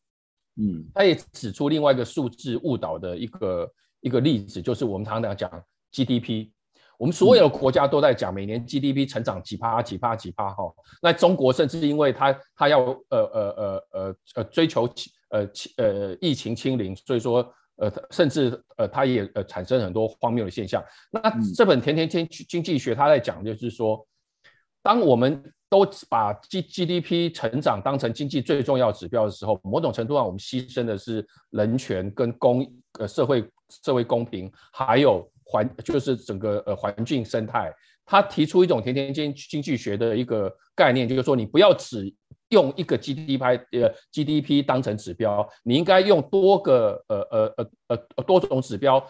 [0.57, 5.49] 嗯，他也指出另外一个数字误导的一个一个例子，就是我们常常讲
[5.91, 6.49] GDP，
[6.97, 10.63] 我们所有的国家都在讲每年 GDP 成长几趴几趴几趴哈。
[11.01, 14.87] 那中国甚至因为他他要呃呃呃呃呃追求
[15.29, 20.83] 呃呃疫情清零，所以说呃甚至呃他也呃产生很多荒谬的现象。
[21.09, 21.21] 那
[21.55, 24.05] 这本甜甜经经济学他在讲就是说，
[24.83, 37.73] 当我们都把 G GDP 成长当成经济最重要指标的时候，某种程度上我们牺牲的是人权跟公呃社会社会公平，还有环就是整个呃环境生态。
[38.05, 42.13] 他提出一种田田经经济学的一个概念，就是说你不要只
[42.49, 49.01] 用一个 GDP 呃 GDP 当成指标，你应该用多个呃呃呃呃多种指标，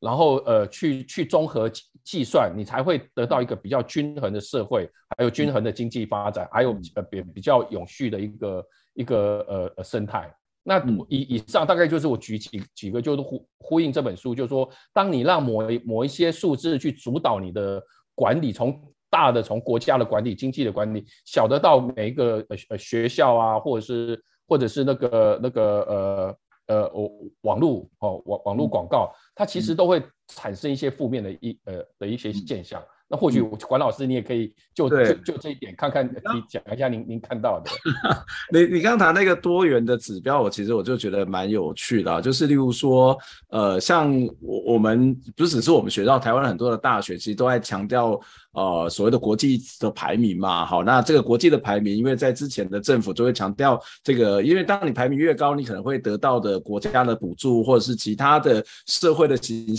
[0.00, 1.70] 然后呃去去综合
[2.02, 10.34] 计算，你才会得到一个比较均衡的社会，还有均衡的经济发展，还有呃比比较永续的一个一个呃呃生态。
[10.62, 17.80] 那以以上大概就是我举几几个，就是呼呼应这本书，就是说，当你让某一某一些数字去主导你的。
[18.12, 18.78] 管理从
[19.08, 26.36] 大的从国家的管理、经济的管理，小的到每一个呃呃学校啊，或者是或者是那个那个呃
[26.70, 27.10] 呃我
[27.42, 32.80] 网络哦网网络广告，它其实都会产生一些负面的一呃的一些现象。
[33.12, 37.68] 那或许管老师，你也可以就就就这一点看看，你讲一下您您看到的。
[38.54, 44.08] 你你刚谈那个多元的指标，我其实我就觉得蛮有趣的，就是例如说，呃，像
[44.40, 48.20] 我我们不只是我们学校，台湾很多的大学其实都在强调
[48.52, 50.64] 呃所谓的国际的排名嘛。
[50.64, 59.76] 好，那这个国际的排名，因为在之前的政府就会强调这个，因为当你排名越高，你可能会得到的国家的补助或者是其他的社会的形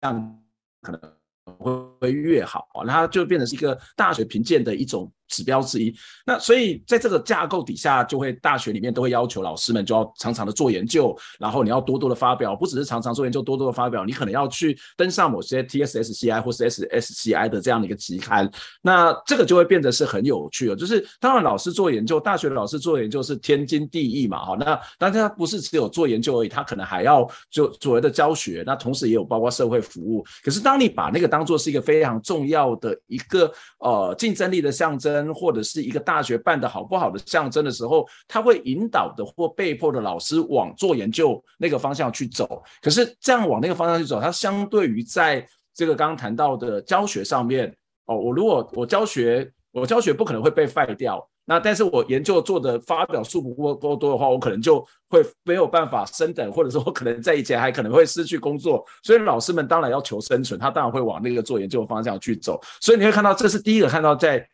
[0.00, 0.40] 象
[0.80, 1.00] 可能。
[1.58, 18.48] 会会越好啊，那它就变成是一个大学评鉴的一种指标之一，那所以在这个架构底下，就会大学里面都会要求老师们就要常常的做研究，然后你要多多的发表，不只是常常做研究，多多的发表，你可能要去登上某些 TSSCI 或是 SSCI 的这样的一个期刊，
[18.82, 20.76] 那这个就会变得是很有趣了。
[20.76, 30.24] 就是当然老师做研究，大学的老师做研究是天经地义嘛，哈，那但是他不是只有做研究而已，他可能还要就所谓的教学，那同时也有包括社会服务。
[30.44, 35.15] 可是当你把那个当做是一个非常重要的一个呃竞争力的象征。
[35.32, 42.62] 或者是一个大学办得好不好的象征的时候，他会引导的或被迫的老师往做研究那个方向去走。
[42.82, 47.72] 可是这样往那个方向去走，它相对于在这个刚刚谈到的教学上面，
[48.06, 51.28] 哦，我如果我教学，我教学不可能会被废掉。
[51.48, 58.84] 那但是我研究做的发表数不够够多的话，我可能就会没有办法升等，或者说我可能在以前还可能会失去工作。
[59.04, 62.60] 所以老师们当然要求生存，他当然会往那个做研究的方向去走。
[62.80, 64.44] 所以你会看到，这是第一个看到在。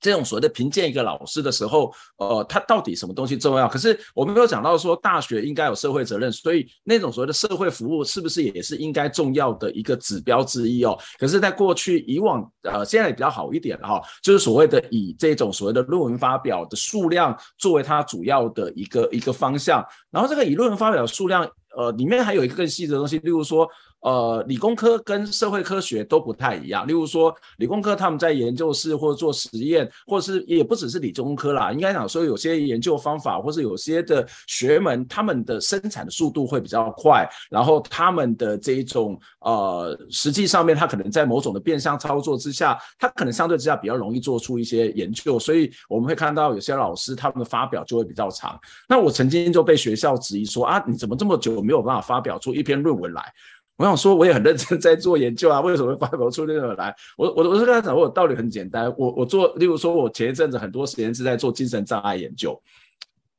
[0.00, 3.66] 这种所谓的评鉴一个老师的时候，呃，他到底什么东西重要？
[3.66, 10.96] 可是我们没有讲到说大学应该有社会责任，所以那种所谓的社会服务是不是也是应该重要的一个指标之一哦？
[11.18, 23.68] 可是，在过去以往，呃，现在也比较好一点哈，就是所谓的以这种所谓的论文发表的数量作为它主要的一个一个方向，然后这个以论文发表数量，呃，里面还有一个更细的东西，例如说。
[24.00, 26.86] 呃，理工科跟社会科学都不太一样。
[26.86, 48.56] 例如说，理工科他们在研究室或者做实验，或者是也不只是理工科啦，应该讲说有些研究方法，或是有些的学门，他们的生产的速度会比较快，然后他们的这一种呃，实际上面他可能在某种的变相操作之下，他可能相对之下比较容易做出一些研究，所以我们会看到有些老师他们的发表就会比较长。
[48.88, 53.32] 那我曾经就被学校质疑说啊，你怎么这么久没有办法发表出一篇论文来？
[53.76, 56.94] 我想说，我也很认真在做研究啊，为什么会发表出那个来？
[57.18, 62.58] 我我我是跟他讲，我道理很简单，我我做，例如说，我前一阵子很多时间是在做精神障碍研究，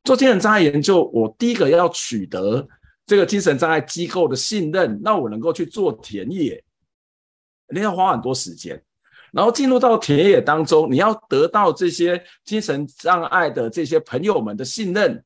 [0.03, 2.67] 做精神障碍研究，我第一个要取得
[3.07, 6.63] 这个精神障碍机构的信任，那我能够去做田野，
[7.73, 8.79] 你要花很多时间，
[9.31, 15.23] 然后进入到田野当中，你要得到这些精神障碍的这些朋友们的信任，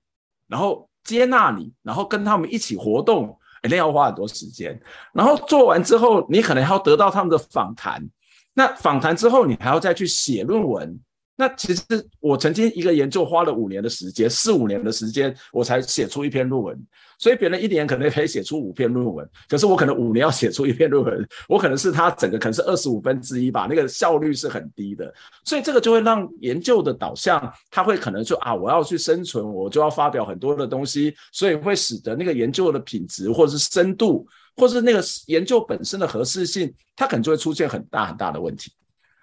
[0.47, 3.37] 然后接纳你，然后跟他们一起活动。
[3.61, 4.79] 肯定要花很多时间，
[5.13, 8.09] 然后做完之后，你可能还要得到他们的访谈。
[8.53, 10.99] 那访谈之后，你还要再去写论文。
[11.41, 11.81] 那其实
[12.19, 16.79] 我曾经一个研究花了五年的时间，四五年的时间，我才写出一篇论文。
[17.17, 25.11] 所以别人一年可能可以写出五篇论文，可是我可能五年要写出一篇论文，我可能是他整个可能是二十五分之一吧，那个效率是很低的。
[25.43, 34.27] 所以这个就会让研究的导向，他会可能说啊，我要去生存，我就要发表很多的东西，所以会使得那个研究的品质或者是深度，
[34.57, 38.71] 或是那个研究本身的合适性，它可能就会出现很大很大的问题。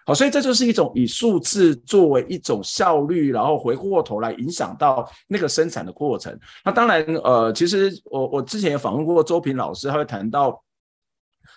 [0.09, 6.35] 好，所以这就是一种以数字作为一种效率，然后回过头来影响到那个生产的过程。
[6.65, 10.59] 那当然，呃，其实我我之前也访问过周平老师，他会谈到，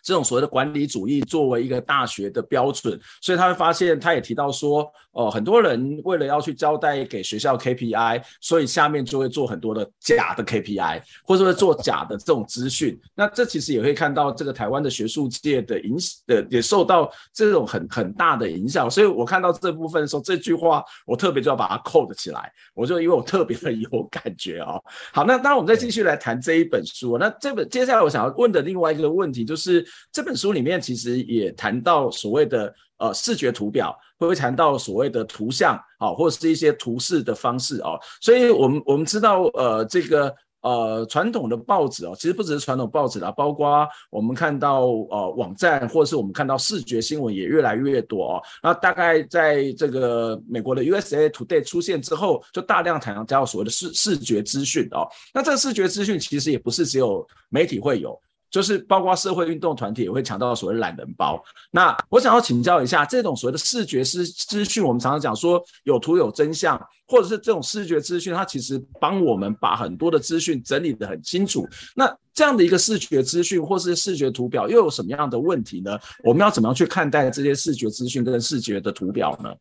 [0.04, 12.99] 这种所谓的管理主义作为一个大学的标准，所以他会发现，他也提到说，呃，很多人为了要去交代给学校 KPI，所以下面就会做很多的假的 KPI，或者会做假的这种资讯。
[13.16, 18.89] 那这其实也会看到这个台湾的学术界的影响的，也受到这种很很大的影响。
[18.89, 24.82] 所以我看到这部分的时候，这句话我特别就要把它扣起来，我就因为我特别的 有感觉哦。
[25.14, 27.18] 好，那当然我们再继续来谈这一本书。
[27.18, 29.86] 那这本接下来我想要问的另外一个问题就是。
[30.12, 37.99] 这本书里面其实也谈到所谓的呃视觉图表，会不会谈到所谓的图像啊，或者是一些图示的方式哦。
[38.22, 48.43] 所以我们我们知道呃这个呃传统的报纸哦，其实不只是传统报纸啦，包括我们看到呃网站，或者是我们看到视觉新闻也越来越多哦。
[48.62, 55.10] 那大概在这个美国的 USA Today 出现之后，就大量谈到所谓的视视觉资讯哦。
[55.34, 58.16] 那这个视觉资讯其实也不是只有媒体会有。
[58.52, 61.41] 就是包括社会运动团体也会强调所谓懒人包。
[61.72, 71.68] 那我想要请教一下，这种所谓的视觉资资讯，我们常常讲说有图有真相，或者是这种视觉资讯，它其实帮我们把很多的资讯整理得很清楚。
[71.95, 75.97] 那这样的一个视觉资讯或是视觉图表又有什么样的问题呢？
[76.24, 79.56] 我们要怎么样去看待这些视觉资讯跟视觉的图表呢？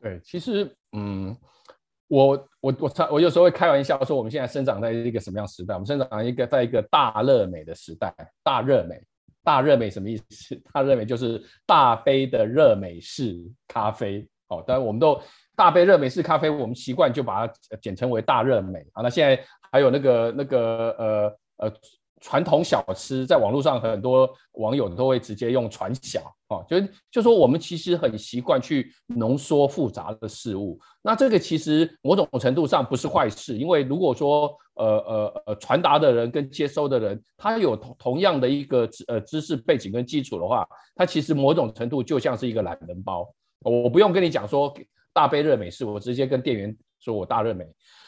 [0.00, 1.34] 对，其实嗯。
[2.10, 5.74] 我我我我有时候会开玩笑说，我们现在生长在一个什么样时代？
[5.74, 8.14] 我们生长在一个在一个大热美的时代。
[8.42, 9.00] 大热美，
[9.42, 10.54] 大热美什么意思？
[10.72, 13.36] 大热美就是大杯的热美式
[13.66, 14.26] 咖啡。
[14.48, 15.20] 哦，当然我们都
[15.56, 18.80] 大杯热美式咖啡，我们习惯就把它简称为大热美。
[18.92, 19.42] 啊，那现在
[19.72, 21.36] 还有那个那个呃
[21.66, 21.72] 呃。
[22.20, 26.76] 传统小吃，在网络上很多网友都会直接用传小啊，就
[27.10, 30.78] 就说我们其实很习惯去浓缩复杂的事物。
[31.00, 43.26] 那这个其实某种程度上不是坏事，因为如果说呃呃呃传达的人跟接收的人他有同同样的一个呃知识背景跟基础的话，他其实某种程度就像是一个懒人包。
[43.60, 44.74] 我不用跟你讲说
[45.14, 47.64] 大杯热美式，我直接跟店员说我大热美。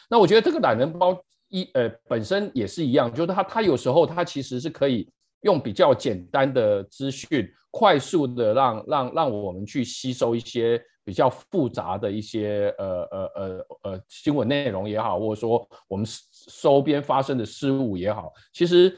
[0.07, 1.19] 那我觉得这个懒人包。
[1.53, 5.07] 一呃，本身也是一样，就是他他有时候他其实是可以
[5.41, 16.03] 用比较简单的资讯，快速的让让让我们去吸收一些比较复杂的一些呃呃呃呃新闻内容也好，或者说我们
[16.49, 18.97] 周边发生的事物也好，其实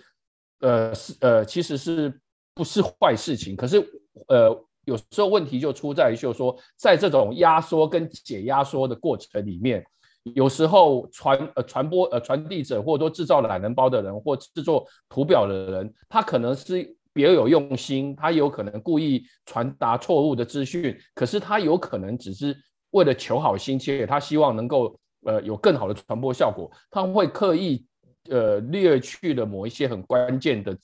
[0.61, 2.21] 呃是呃其实是
[2.53, 3.53] 不是坏事情？
[3.53, 3.85] 可是
[4.29, 9.85] 呃有时候问题就出在于，就是说在这种压缩跟解压缩的过程里面。
[10.33, 22.57] 有时候传呃传播呃传递者，或者说制造懒人包的人，或制作图表的人，他可能是别有用心，他有可能故意传达错误的资讯，可是他有可能只是
[22.89, 27.85] 为了求好心切，他希望能够呃有更好的传播效果，他会刻意
[28.29, 30.75] 呃略去了某一些很关键的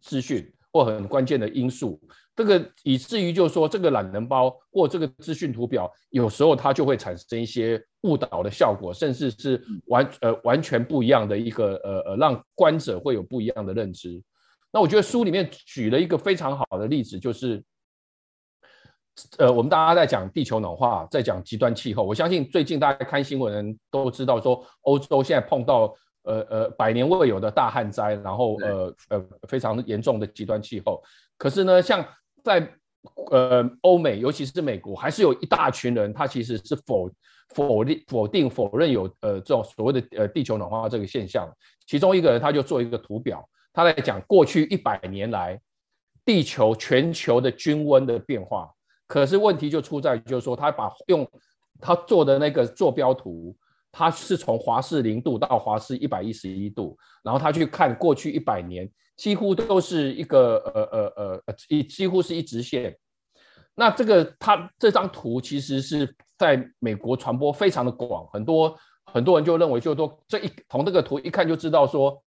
[0.00, 2.00] 资讯或很关键的因素。
[2.36, 14.22] 这个以至于就是说，这个懒人包或这个资讯图表，有时候它就会产生一些误导的效果，甚至是完呃完全不一样的一个呃呃，让观者会有不一样的认知。
[14.70, 17.64] 那我觉得书里面举了一个非常好的例子，就是
[19.38, 22.02] 呃，我们大家在讲地球暖化，在讲极端气候。
[22.02, 31.02] 我相信最近大家看新闻人都知道，说欧洲现在碰到呃呃百年未有的大旱灾，然后呃呃非常严重的极端气候。
[31.38, 32.06] 可是呢，像
[32.46, 32.72] 在
[33.32, 37.10] 呃欧美，尤其是美国，还是有一大群人，他其实是否
[37.48, 41.52] 否定否定否认有呃这种所谓的呃地球暖化这个现象。
[41.88, 45.60] 其中一个人他就做一个图表，他在讲过去一百年来
[46.24, 48.70] 地球全球的均温的变化。
[49.08, 51.28] 可是问题就出在就是说，他把用
[51.80, 53.56] 他做的那个坐标图，
[53.90, 58.88] 他是从华氏零度到华氏一百一十一度，然后他去看过去一百年。
[59.16, 62.96] 几乎都是一个呃呃呃一几乎是一直线，
[63.74, 72.22] 那这个它这张图其实是在美国传播非常的广，很多很多人就认为就说这一从这个图一看就知道说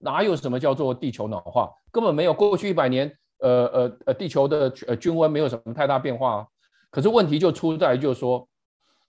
[0.00, 6.48] 哪有什么叫做地球暖化，根本没有过去一百年呃呃呃地球的呃均温没有什么太大变化，
[6.90, 8.48] 可是问题就出在就是说。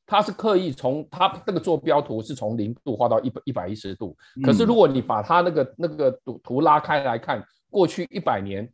[0.08, 8.72] 它是刻意从它这个坐标图是从零度画到一百一百一十度，可是如果你把它那个那个图图拉开来看，过去一百年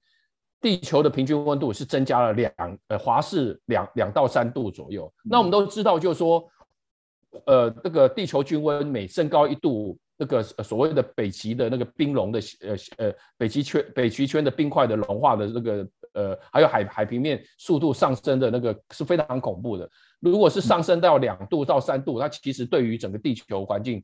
[0.59, 2.51] 地球的平均温度是增加了两
[2.87, 5.11] 呃华氏两两到三度左右。
[5.23, 6.45] 那我们都知道，就是说，
[7.45, 19.89] 呃，这个地球均温每升高一度，那个所谓的北极的那个冰融的呃呃北极圈北极圈的冰块的融化的那个呃，还有海海平面速度上升的那个是非常恐怖的。
[20.19, 24.03] 如果是上升到两度到三度，它其实对于整个地球环境，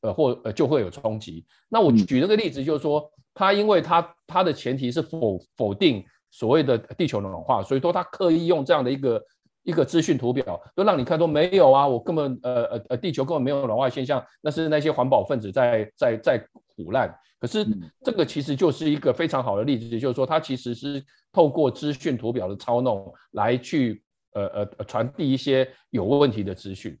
[0.00, 1.44] 呃或呃就会有冲击。
[1.68, 9.20] 那我举那个例子就是说，它因为它它的前提是否否定所谓的地球暖化，所以说它刻意用这样的一个
[9.66, 17.14] 一个资讯图表，都让你看说没有啊，我根本呃呃呃地球根本没有暖化现象，那是那些环保分子在在在腐烂。
[17.38, 17.66] 可是
[18.02, 24.02] 这个其实就是一个非常好的例子，就是说它其实是透过资讯图表的操弄来去。
[24.36, 26.94] 呃呃呃，传递一些有问题的资讯。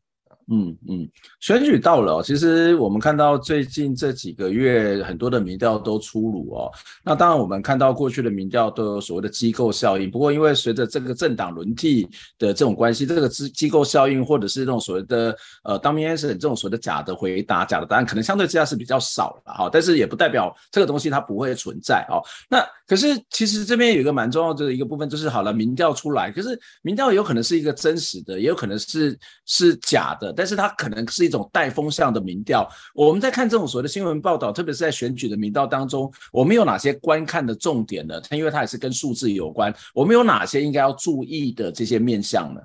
[0.48, 1.08] 嗯嗯，
[1.40, 6.70] 选举到了，其实我们看到最近这几个月很多的民调都出炉哦。
[7.02, 10.08] 那当然，我们看到过去的民调都有所谓的机构效应。
[10.08, 12.04] 不过，因为随着这个政党轮替
[12.38, 19.68] 的这种关系，这个机机构效应或者是这种所谓的呃当面 yes 这种所谓的假的回答、假的答案，可能相对之下是比较少了哈。
[19.72, 22.22] 但是也不代表这个东西它不会存在哦。
[22.48, 30.35] 那可是其实这边有一个蛮重要的一个部分，就是好了，民调出来，可是民调有可能是一个真实的，也有可能是是假的。
[30.36, 32.68] 但是它可能是一种带风向的民调。
[32.94, 38.20] 我们在看这种所谓的新闻报道，特别是在选举的民调当中，我们有哪些观看的重点呢？
[38.20, 42.60] 它因为它也是跟数字有关，我们有哪些应该要注意的这些面向呢？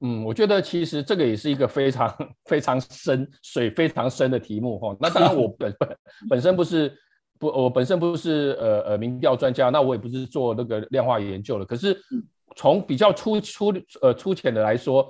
[0.00, 2.12] 嗯，我觉得其实这个也是一个非常
[2.46, 4.96] 非常深、水非常深的题目哈。
[5.00, 5.96] 那当然， 我本本
[6.30, 6.96] 本身不是
[7.38, 11.64] 不，我本身不是呃呃民调专家，那我也不是做那个量化研究的。
[11.64, 12.00] 可是
[12.56, 15.08] 从比较粗粗呃粗浅的来说。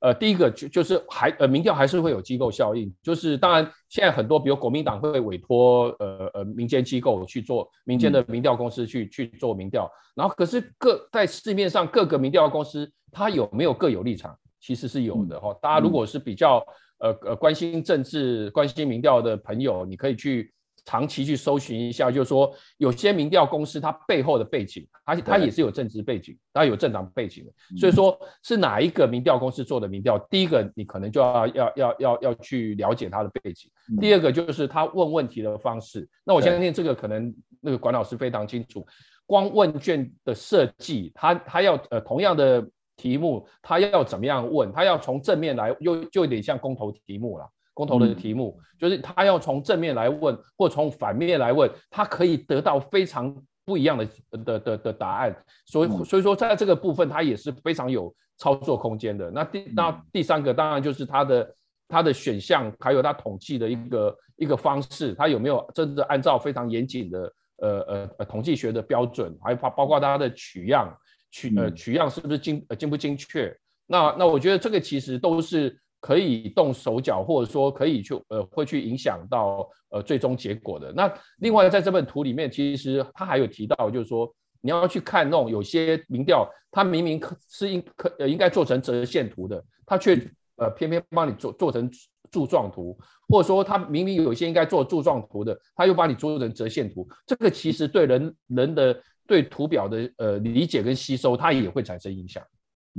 [0.00, 14.36] 呃，第一个就就是还呃，民调还是会有机构效应，就是当然现在很多，比如国民党会委托呃呃民间机构去做民间的民调公司去、嗯、去做民调，然后可是各在市面上各个民调公司，它有没有各有立场？
[14.60, 15.58] 其实是有的哈、哦。
[15.60, 16.64] 大家如果是比较
[16.98, 20.52] 呃呃关心政治、关心民调的朋友，你可以去。
[20.88, 27.52] 长期去搜寻一下，就是说有些民调公司它背后的背景，它它也是有政治背景，它有政党背景的。
[27.76, 33.70] 所以说是哪一个民调公司做的民调，第一个你可能就要要要要要去了解它的背景。
[34.00, 36.08] 第二个就是他问问题的方式。
[36.24, 38.86] 那我相信这个可能那个管老师非常清楚，
[39.26, 42.66] 光问卷的设计，他他要呃同样的
[42.96, 44.72] 题目，他要怎么样问？
[44.72, 47.46] 他要从正面来，又就有点像公投题目了。
[47.78, 53.32] 公投的题目就是他要从正面来问，或从反面来问，他可以得到非常
[53.64, 54.08] 不一样的
[54.44, 55.32] 的的的答案。
[55.64, 59.30] 所以所以说，在这个部分，他也是非常有操作空间的。
[59.30, 61.54] 那第那第三个当然就是他的
[61.86, 70.92] 他的选项，还有他统计的一个一个方式，他有没有真的按照非常严谨的呃呃呃统计学的标准，还包包括他的取样
[71.30, 73.56] 取呃取样是不是精呃精不精确？
[73.86, 75.78] 那那我觉得这个其实都是。
[76.00, 80.92] 可以动手脚，或者说可以去呃，会去影响到呃最终结果的。
[80.92, 90.14] 那另外在这本图里面，其实他还有提到，就是说你要去看那种有些民调，它明明可是应可应该做成折线图的，它却
[90.56, 91.90] 呃偏偏帮你做做成
[92.30, 92.96] 柱状图，
[93.28, 97.08] 或者说它明明有些应该做柱状图的，它又帮你做成折线图。
[97.26, 102.42] 这个其实对人人的对图表的呃理解跟吸收，它也会产生影响。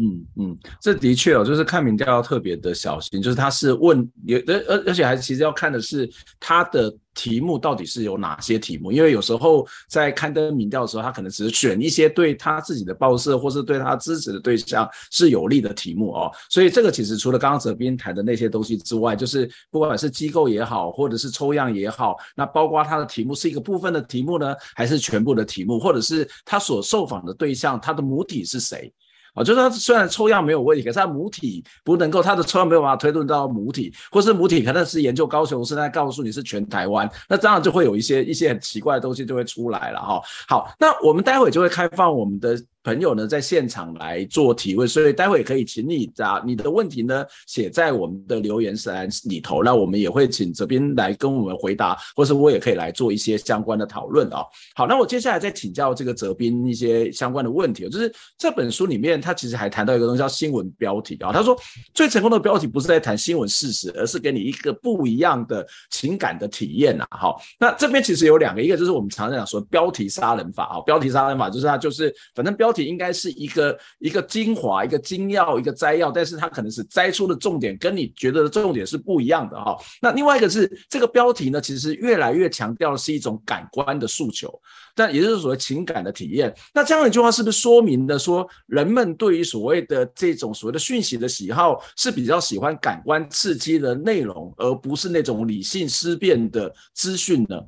[0.02, 28.90] 嗯嗯，这的确哦，就是看民调要特别的小心，就是他是问也而而而且还其实要看的是他的题目到底是有哪些题目，因为有时候在刊登民调的时候，他可能只是选一些对他自己的报社或是对他支持的对象是有利的题目哦，所以这个其实除了刚刚哲斌谈的那些东西之外，就是不管是机构也好，或者是抽样也好，那包括他的题目是一个部分的题目呢，还是全部的题目，或者是他所受访的对象他的母体是谁？
[29.34, 40.22] 啊，就是他虽然抽样没有问题，可是他母体不能够，他的抽样没有办法推论到母体，或是母体可能是研究高雄市，在告诉你是全台湾，那这样就会有一些一些很奇怪的东西就会出来了哈。
[40.48, 42.60] 好，那我们待会就会开放我们的。
[42.84, 54.44] 朋友呢，在现场来做提问，所以待会可以请你把你的问题呢写在我们的留言栏里头，那我们也会请这边来跟我们回答，或是我也可以来做一些相关的讨论啊。
[54.76, 61.58] 好，那我接下来再请教这个泽斌一些相关的问题，就是这本书里面他其实还谈到一个东西叫新闻标题啊，他说
[61.94, 67.08] 最成功的标题不是在谈新闻事实，而是给你一个不一样的情感的体验啊。
[67.12, 72.86] 好，那这边其实有两个，一个就是我们常常讲说标题杀人法啊，标题杀人法就是它就是反正标标题。
[72.90, 79.78] 应该是一个一个精华，一个精要，一个摘要，但是它可能是摘出的重点跟你觉得的重点是不一样的哈。
[80.02, 84.52] 那另外一个是这个标题呢，其实越来越强调的是一种感官的诉求，
[84.96, 86.54] 但也就是所谓情感的体验。
[86.74, 97.62] 那这样一句话是不是说明的说，人们对于所谓的这种所谓的讯息的喜好是比较喜欢感官刺激的内容，而不是那种理性思辨的资讯呢？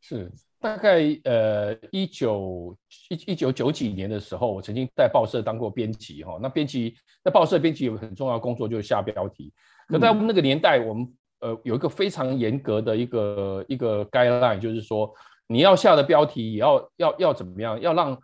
[0.00, 0.30] 是。
[0.60, 2.76] 大概呃一九
[3.10, 6.38] 一一九九几年的时候，我曾经在报社当过编辑哈。
[6.42, 9.52] 那编辑在报社编辑有很重要工作就是下标题。
[9.86, 11.08] 可在我们那个年代，我们
[11.40, 15.12] 呃有一个非常严格的一个一个 guideline，就是说
[15.46, 18.18] 你要下的标题也要要要怎么样，要让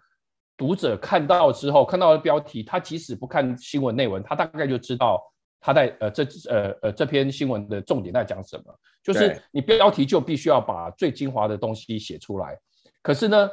[0.56, 5.22] 读者看到之后看到的标题，他即使不看新闻内文，他大概就知道。
[5.66, 8.78] 他在呃这呃呃这篇新闻的重点在讲什么？
[9.02, 12.54] 就是你标题就必须要把最精华的东西写出来。
[13.00, 13.48] 可是呢，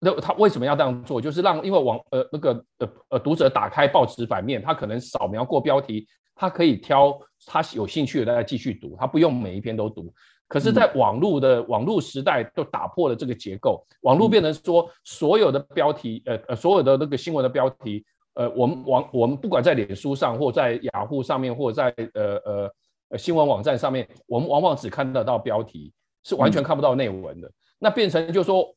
[0.00, 1.20] 那他为什么要这样做？
[1.20, 6.04] 就是让因为网呃那个呃呃读者打开报纸版面，他可能扫描过标题，
[6.34, 10.12] 他可以挑他有兴趣的再继续读，他不用每一篇都读。
[10.48, 18.04] 可是，在网络的、嗯、网络时代，就打破了这个结构，网络变成说所有的标题，呃呃所有的那个新闻的标题。
[18.34, 22.70] 呃，我们网我们不管在脸书上，或在雅虎上面，或在呃呃
[23.10, 25.92] 呃新闻网站上面，我们往往只看得到标题，
[26.24, 27.48] 是完全看不到内文的。
[27.48, 28.74] 嗯、那变成就是说，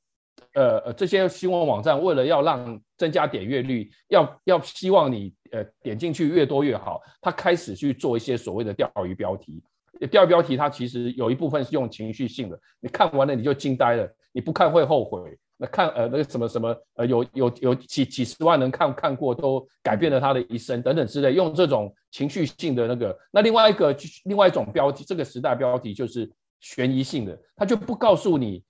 [0.55, 9.63] 呃呃这些新闻网站为了要让增加点阅率，要要希望你呃点进去越多越好，他开始去做一些所谓的钓鱼标题。
[10.11, 15.37] 钓鱼标题它其实有一部分是用情绪性的，你看完了你就惊呆了，你不看会后悔。
[15.57, 23.95] 那看呃那个什么什么呃有有有几几十万人看看过都改变了他的一生等等之类，用这种情绪性的那个，那另外一个
[24.25, 26.29] 另外一种标题，这个时代标题就是
[26.59, 28.63] 悬疑性的，他就不告诉你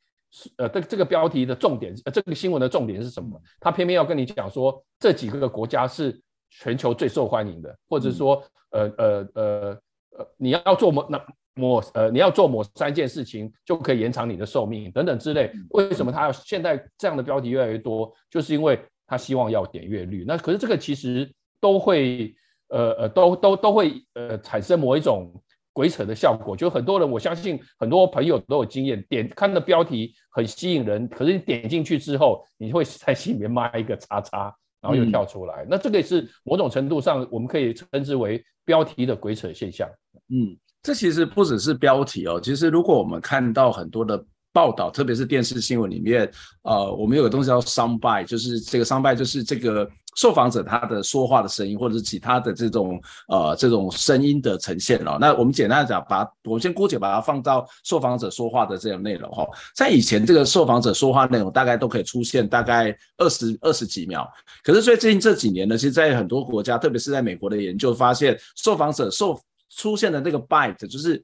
[0.58, 9.80] 呃这这个标题的重点，呃这个新闻的重点是什么，他偏偏要跟你讲说这几个国家是全球最受欢迎的，或者说呃呃呃
[10.18, 11.20] 呃你要做么那。
[11.56, 15.50] 某呃，你要做某三件事情就可以延长你的寿命等等之类。
[15.70, 18.14] 为什么他要现在这样的标题越来越多？
[18.30, 18.78] 就是因为
[19.08, 20.26] 他希望要点阅率。
[20.28, 21.32] 那可是这个其实
[21.62, 22.36] 都会
[22.68, 25.32] 呃呃都都都会呃产生某一种
[25.72, 26.58] 鬼扯的效果。
[26.58, 35.64] 就很多人，我相信很多朋友都有经验，点看的标题很吸引人，可是你点进去之后，你会在心里面骂一个叉叉，然后又跳出来。
[35.64, 39.90] 嗯、那这个也是某种程度上我们可以称之为标题的鬼扯现象。
[40.28, 40.58] 嗯。
[40.86, 44.24] 这其实不只是标题哦，其实如果我们看到很多的
[44.54, 46.30] 报道，特别是电视新闻里面，
[46.62, 55.18] 呃，我们有个东西叫 soundbite，就是这个 soundbite 就是这个受访者他的说话的声音，或者是其他的这种呃这种声音的呈现哦。
[55.20, 59.50] 那我们简单的讲，把我们先姑且把它放到受访者说话的这种内容哈、哦。
[59.74, 64.32] 在以前，这个受访者说话内容大概都可以出现大概二十二十几秒，
[64.64, 69.38] 可是最近这几年呢，其实，在很多国家，特别是在美国的研究发现，受访者受
[69.76, 71.24] 出现的那个 bite 就是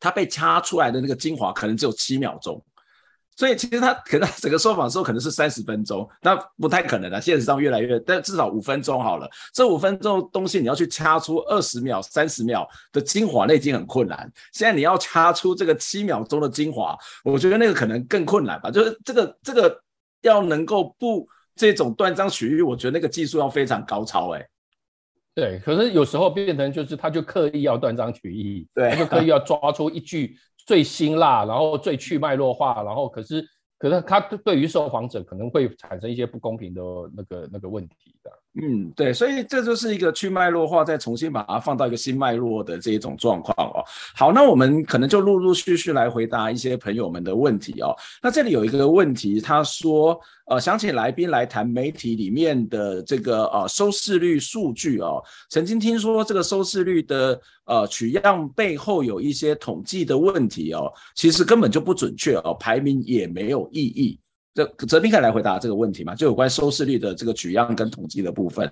[0.00, 2.62] 它被掐出来的那个精华，可能只有七秒钟，
[3.36, 7.20] 所以其实他可能整个受访的时候可能是三十分钟，那不太可能的。
[7.20, 9.30] 现实上越来越，但至少五分钟好了。
[9.52, 14.30] 这五分钟东西你要去掐出二十秒、三十秒的精华，那已经很困难。
[14.52, 18.70] 现在你要掐出这个七秒钟的精华，我觉得那个可能更困难吧。
[18.70, 19.82] 就是这个这个
[20.22, 24.48] 要能够不这种断章取义，我觉得那个技术要非常高超哎、
[25.38, 30.36] 对，可是有时候变成就是他就刻意要断章取义， 对，他就刻意要抓出一句
[30.66, 33.46] 最辛辣，然后最去脉络化，然后可是
[33.78, 36.82] 可是他对于受访者可能会产生一些不公平的
[37.16, 38.32] 那个那个问题的。
[38.60, 43.84] 嗯，对，所以这就是一个去脉络化，再重新把它放到一个新脉络的这一种状况哦。
[44.16, 47.94] 好，那我们可能就陆陆续续来回答一些朋友们的问题哦。
[48.20, 55.22] 那这里有一个问题，他说，呃，想请来宾来谈媒体里面的这个呃收视率数据哦。
[55.50, 64.18] 曾经听说这个收视率的呃取样背后有一些统计的问题哦，其实根本就不准确哦，排名也没有意义。
[64.58, 66.16] 这哲斌可以来回答这个问题吗？
[66.16, 68.68] 就有关收视率的这个取样跟统计的部分。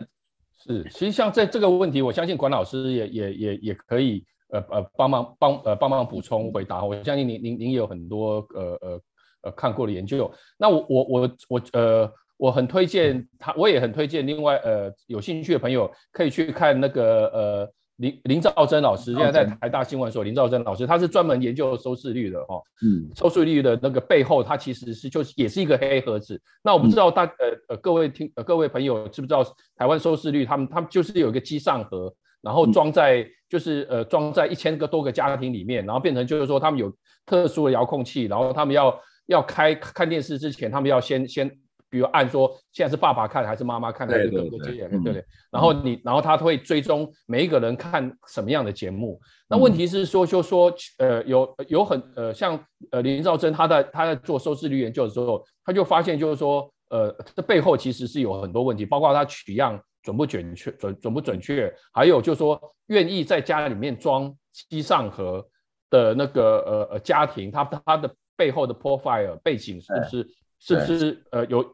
[0.59, 6.85] 是，其实像在这个问题，我相信管老师也也也也可以呃呃帮忙帮呃帮忙补充回答。
[6.85, 9.01] 我相信您您您也有很多呃呃
[9.43, 10.29] 呃看过的研究。
[10.59, 17.73] 那我我我我呃我很推荐他，我也很推荐另外呃有兴趣的朋友可以去看那个呃。
[17.97, 26.39] 林林兆珍老师现在在台大新闻所，林兆珍老师他是专门研究收视率的哈，嗯，收视率的那个背后，它其实是就是也是一个黑盒子。
[26.63, 27.31] 那我不知道大呃
[27.69, 29.43] 呃各位听呃各位朋友知不知道
[29.77, 36.93] 台湾收视率，他们他们就是有一个机上盒，然后装在就是呃装在一千个多个家庭里面，然后变成就是说他们有
[37.25, 41.51] 特殊的遥控器，然后他们要要开看电视之前，他们要先先。
[41.97, 45.25] 比如按说现在是爸爸看还是妈妈看，还是哥哥接演，对不对？
[45.51, 49.19] 然后你，然后他会追踪每一个人看什么样的节目。
[49.49, 65.43] 那问题是说，就说呃，有有很呃，像呃林兆珍他在他在做收视率研究的时候，他就发现就是说，呃，这背后其实是有很多问题，包括他取样准不准确，准准不准确，还有就是说愿意在家里面装机上盒
[65.89, 70.29] 的那个呃呃家庭，他他的背后的 profile 背景是不是
[70.59, 71.65] 是不是呃有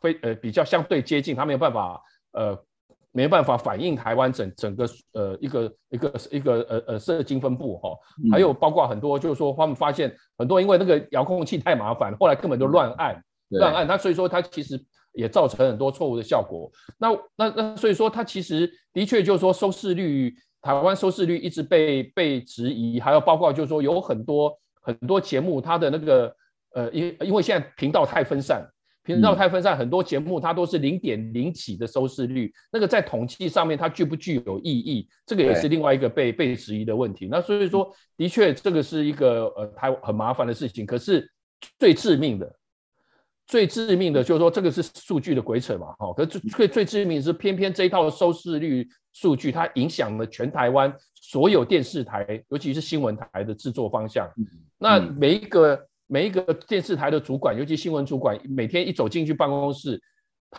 [0.00, 2.58] 非呃比较相对接近，他没有办法呃
[3.12, 7.90] 没有办法反映台湾整整个呃一个一个一个呃呃社经分布哈，
[8.30, 14.82] 还有包括很多就是说他们发现很多因为那个遥控器太麻烦，后来根本就乱按乱按，它所以说它其实。
[15.16, 16.70] 也造成很多错误的效果。
[16.98, 17.08] 那
[17.38, 26.36] 那那，所以说它其实的确就是说收视率，台湾收视率一直被被质疑，还有包括就是说有很多很多节目，它的那个
[26.74, 28.62] 呃，因因为现在频道太分散，
[29.06, 35.08] 频道太分散，很多节目它都是零点零几的收视率，那个在统计上面它具不具有意义？
[35.24, 37.28] 这个也是另外一个被被质疑的问题。
[37.30, 40.84] 那所以说，的确这个是一个呃，台很麻烦的事情。
[40.84, 41.30] 可是
[41.78, 42.52] 最致命的。
[43.46, 46.12] 最致命的就是说，这个是数据的鬼扯嘛，哈。
[46.12, 54.28] 可是最最致命的是，偏偏这一套收视率数据，它影响了全台湾所有电视台，尤其是新闻台的制作方向。
[54.78, 60.00] 那每一个每一个电视台的主管，尤其新闻主管，每天一走进去办公室，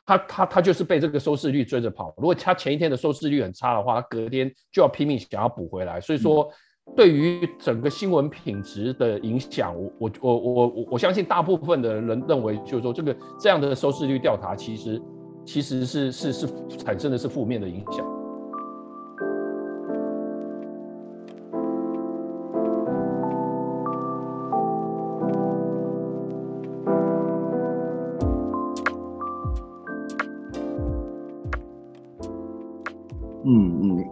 [0.06, 2.14] 他他他就是被这个收视率追着跑。
[2.18, 6.00] 如果他前一天的收视率很差的话，他隔天就要拼命想要补回来。
[6.00, 6.52] 所以说。
[6.95, 15.02] 对于整个新闻品质的影响，我我我我我我相信大部分的人认为，就是说这个这样的收视率调查，其实
[15.45, 18.16] 其实是是是产生的是负面的影响。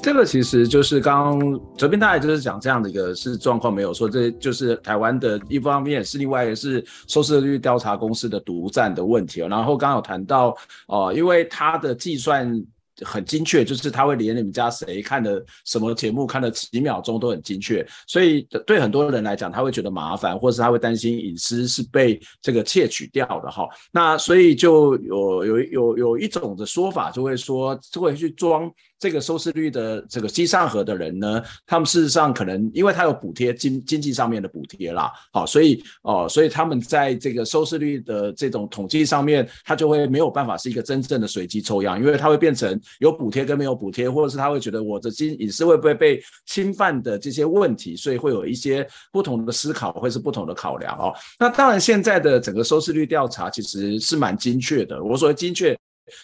[0.01, 9.39] 这个其实就是刚刚哲斌大概就是讲这样的一个是状况，没有说这就是台湾的一方面，是另外一个是收视率调查公司的独占的问题。
[9.41, 10.49] 然后刚刚有谈到
[10.87, 12.63] 哦、呃，因为它的计算。
[13.03, 23.67] 很精确，就是他会连你们家谁看的什么节目，看了几秒钟都很精确，所以对很多人来讲，他会觉得麻烦，或是他会担心隐私是被这个窃取掉的哈。
[23.91, 42.79] 那所以就有有有有一种的说法，就会说就会去装这个收视率的这个机上盒的人呢，他们事实上可能因为他有补贴经经济上面的补贴啦，好，所以哦，所以他们在这个收视率的这种统计上面，他就会没有办法是一个真正的随机抽样，因为他会变成。
[42.99, 51.13] 有补贴跟没有补贴，或者是他会觉得我的隐隐私会不会被侵犯的这些问题，所以会有一些不同的思考，会是不同的考量哦。
[51.39, 55.03] 那当然，现在的整个收视率调查其实是蛮精确的。
[55.03, 55.77] 我所谓精确，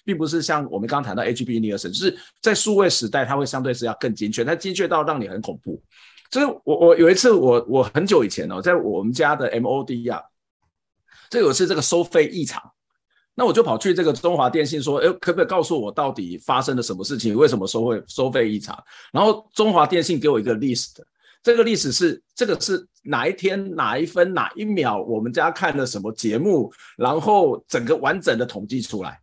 [0.03, 5.82] 并不是像我们刚刚谈到 HB 尼尔森，就是在数位时代，它会相对是要更精确，它精确到让你很恐怖。
[6.29, 10.21] 就是我我有一次我我很久以前哦，在我们家的 MOD 啊，
[11.29, 12.61] 这有一次这个收费异常。
[13.34, 17.34] 那我就跑去这个中华电信说，哎，可不可以告诉我到底发生了什么事情？
[17.34, 18.77] 为什么收费收费异常？
[19.13, 20.97] 然后中华电信给我一个 list，
[21.41, 29.20] 这个 list 是这个是哪一天哪一分哪一秒我们家看了什么节目，然后整个完整的统计出来。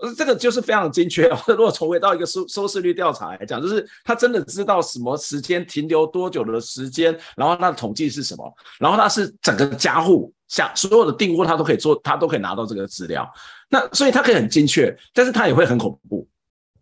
[0.00, 1.28] 呃，这个就是非常精确。
[1.48, 10.32] 如果重回到一个收收视率调查来讲，就是他真的知道什么时间停留多久的时间，然后他的统计是什么，然后他是整个家户。
[10.48, 13.30] 像所有的订户，他都可以做，他都可以拿到这个资料。
[13.68, 16.26] 那所以他可以很精确，但是他也会很恐怖。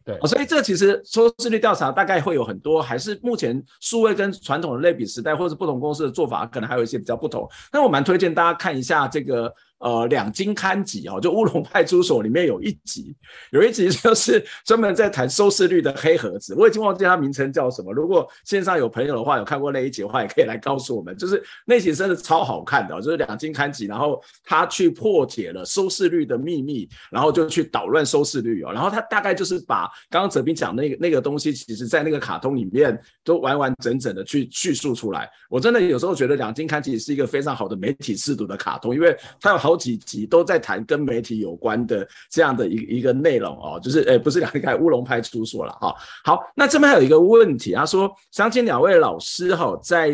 [0.04, 7.48] 对，所以这其实收视率调查大概会有很多，还是目前数位跟传统的类比时代，或者不同公司的做法，可能还有一些比较不同。
[7.72, 9.52] 那我蛮推荐大家看一下这个。
[9.78, 13.14] 呃，两金刊集哦，就乌龙派出所里面有一集，
[13.50, 17.92] 有一集就是专门在谈收视率的黑盒子，我已经忘记它名称叫什么。
[17.92, 21.14] 如果线上有朋友的话，有看过那一集的话，也可以来告诉我们。
[21.18, 28.72] 就是那集真的超好看的，就是两金刊集，然后他去破解了收视率的秘密，然后就去捣乱收视率哦。
[28.72, 35.28] 然后他大概就是把刚刚哲斌讲那个那个东西，其实在那个卡通里面都完完整整的去叙述出来。
[35.50, 39.65] 我真的有时候觉得两金刊集是一个非常好的媒体识读的卡通，因为它有。
[39.66, 45.92] 好几集都在谈跟媒体有关的这样的一一个内容哦，就是诶，不是两个乌龙派出所了哈。
[46.24, 50.12] 好，那这边还有一个问题，他说想请两位老师哈，在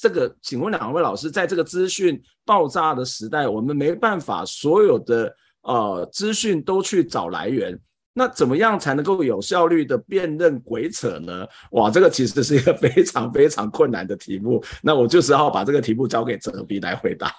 [0.00, 7.76] 这个，请问两位老师，在这个资讯爆炸的时代，我们没办法所有的呃资讯都去找来源。
[8.18, 11.46] 那怎么样才能够有效率的辨认鬼扯呢？
[11.72, 14.64] 哇，这个其实是一个非常非常困难的题目。
[14.82, 17.30] 那我就是要把这个题目交给哲比来回答。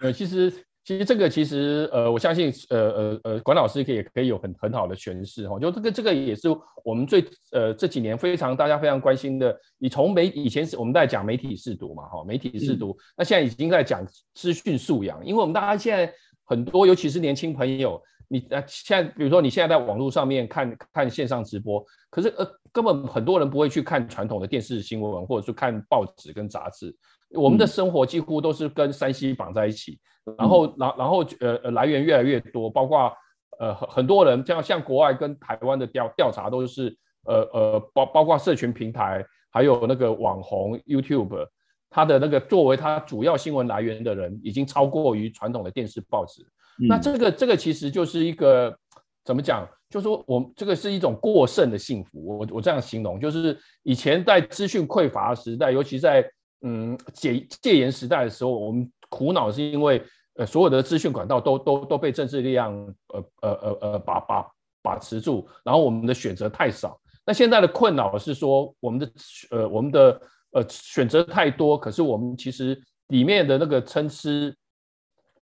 [0.00, 0.52] 呃，其实
[0.84, 5.58] 其实这个其实呃，我相信呃呃呃，管老师可以也可以有很很好的诠释哈。
[5.58, 6.48] 就这个这个也是
[6.84, 9.56] 我们最呃这几年非常大家非常关心的。
[9.78, 16.12] 你从媒以前是我们在讲媒体试读嘛哈，媒体试读，嗯、那现在已经在讲资讯素养，因为我们大家现在
[16.44, 18.02] 很多尤其是年轻朋友。
[18.32, 26.96] 你呃，现在比如说你现在在网络上面看看线上直播，可是呃根本很多人不会去看传统的电视新闻，或者是看报纸跟杂志。
[27.34, 33.12] 我们的生活几乎都是跟山西绑在一起，嗯、然后然然后呃呃来源越来越多，包括
[33.58, 41.46] 呃很很多人像像国外跟台湾的调调查都是呃呃包包括社群平台，还有那个网红 YouTube，
[41.88, 46.42] 他的那个作为他主要新闻来源的人，已经超过于传统的电视报纸。
[46.82, 48.76] 嗯、那这个这个其实就是一个
[49.24, 49.68] 怎么讲？
[49.88, 52.38] 就是说我这个是一种过剩的幸福。
[52.38, 56.24] 我我这样形容，就是以前在资讯匮乏的时代，尤其在
[56.62, 60.02] 嗯，戒戒严时代的时候，我们苦恼是因为
[60.34, 62.72] 呃，所有的资讯管道都都都被政治力量
[63.08, 64.46] 呃呃呃呃把把
[64.82, 66.98] 把持住，然后我们的选择太少。
[67.26, 69.12] 那现在的困扰是说，我们的
[69.50, 70.20] 呃我们的
[70.52, 74.28] 呃选择太多，可是我们其实里面的那个参差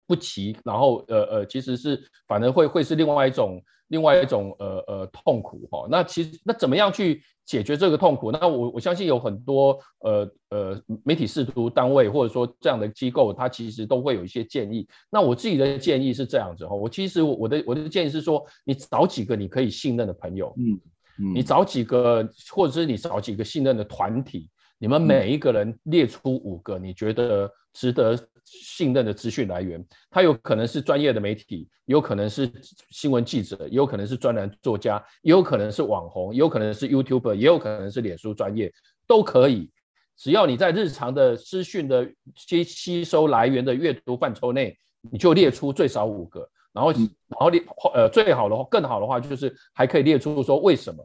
[0.07, 5.87] 不齐，然后呃呃其实是反而会会是另外一种另外一种呃呃痛苦哈。
[5.89, 7.21] 那其实那怎么样去？
[7.47, 14.85] 解决这个痛苦，那我我相信有很多呃呃媒体试图单位或者说这样的机构，它其实都会有一些建议。
[15.09, 20.75] 那我自己的建议是这样子哈，我其实我的我的建议是说，你找几个你可以信任的朋友，嗯
[21.19, 28.13] 嗯，你找几个或者是你找几个信任的团体，你们每一个人列出五个你觉得值得
[28.49, 32.49] 信任的资讯来源，它有可能是专业的媒体，有可能是
[32.91, 38.71] 新闻记者，也有可能是专栏作家，也有可能是网红，也有可能是 YouTuber，也有可能是脸书专业，
[39.05, 39.69] 都可以。
[40.15, 44.77] 只要你在日常的资讯的吸吸收来源的阅读范畴内，
[45.11, 47.61] 你就列出最少五个，然后然后列
[47.93, 51.03] 呃最好的话更好的话就是还可以列出说为什么。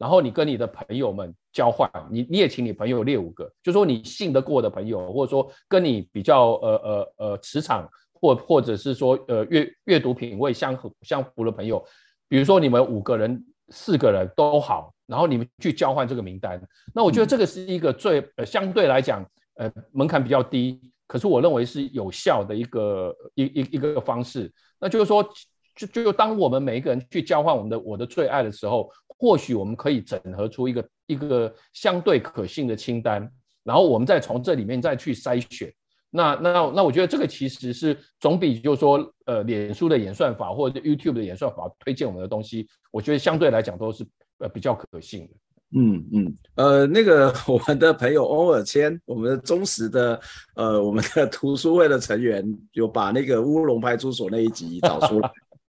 [0.00, 11.84] 然后你跟你的朋友们交换，你你也请你朋友列五个，就说你信得过的朋友，或者说跟你比较呃呃呃磁场或或者是说呃阅阅读品味相相符的朋友，
[12.28, 16.58] 比如说你们五个人四个人都好，然后你们去交换这个名单。
[16.94, 19.22] 那我觉得这个是一个最呃相对来讲
[19.56, 24.50] 呃门槛比较低，可是我认为是有效的一个一一一个方式。
[24.80, 25.22] 那就是说
[25.76, 28.90] 就就当我们每一个人去交换我们的我的最爱的时候。
[29.20, 33.30] 或许我们可以整合出一个一个相对可信的清单，
[33.62, 35.70] 然后我们再从这里面再去筛选。
[36.08, 44.06] 那那那我觉得这个其实是总比就是说呃脸书的演算法或者 YouTube 的演算法推荐我们的东西，我觉得相对来讲都是
[44.38, 45.34] 呃比较可信的。
[45.76, 50.18] 嗯嗯，呃那个 我们的朋友欧尔谦，我们的忠实的
[50.54, 52.42] 呃我们的读书会的成员，
[52.72, 55.30] 有把那个乌龙派出所那一集找出来。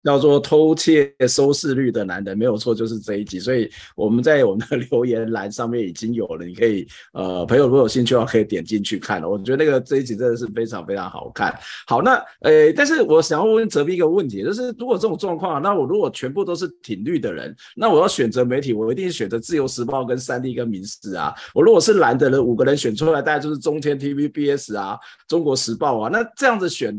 [0.08, 3.38] 叫做偷窃收视率的男人，没有错，就是这一集。
[3.38, 9.28] 所以我们在我们的 留言栏上面已经有了，你可以呃，朋友如果有兴趣的话，可以点进去看了。
[9.28, 11.54] 我觉得那个这一集真的是非常非常好看。
[11.86, 21.34] 好，那呃，但是我想要问哲斌一个问题，就是如果这种状况，那我如果全部都是挺绿的人，那我要选择媒体，我一定选择自由时报跟三立跟民视啊。
[21.52, 24.98] 我如果是蓝的人，五个人选出来，大概就是中天、TVBS 啊、
[25.28, 26.98] 中国时报啊，那这样子选。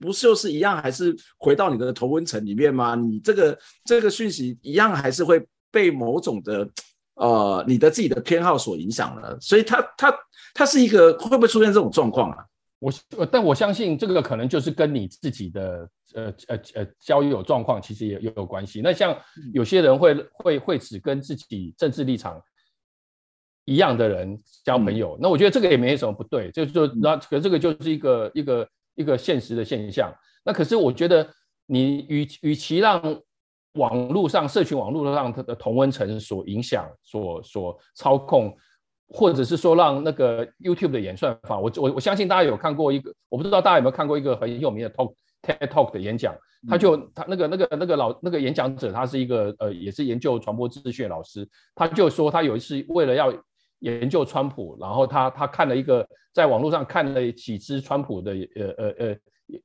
[0.00, 2.94] 不就是一样，还是回到你的同温层里面吗？
[2.94, 6.66] 你这个这个讯息一样，还是会被某种的
[7.16, 9.38] 呃你的自己的偏好所影响了。
[9.40, 10.14] 所以它它
[10.54, 12.38] 它是一个会不会出现这种状况啊？
[12.78, 12.90] 我
[13.30, 18.80] 但我相信这个可能就是跟你自己的呃呃呃交友状况其实也有有关系。
[18.80, 19.14] 那像
[19.52, 22.40] 有些人会会会只跟自己政治立场
[23.66, 24.34] 一样的人
[24.64, 28.66] 交朋友，嗯、那我觉得这个也没什么不对，就是说那可这个就是一个一个。
[28.94, 30.12] 一个现实的现象，
[30.44, 31.28] 那可是我觉得
[31.66, 33.00] 你与与其让
[33.74, 38.54] 网络上、社群网络上它的同温层所影响、所所操控，
[39.08, 46.34] 或者是说让那个 YouTube 的演算法，我我我相信大家有看过一个，我不知道大家有没有看过一个很有名的 Talk TED Talk 的演讲，
[46.68, 53.32] 他就他那个那个那个老那个演讲者，他是一个呃也是研究传播资讯的老师，他就说他有一次为了要
[53.80, 59.16] 研究川普，然后他他看了一个在网络上看了几支川普的呃呃呃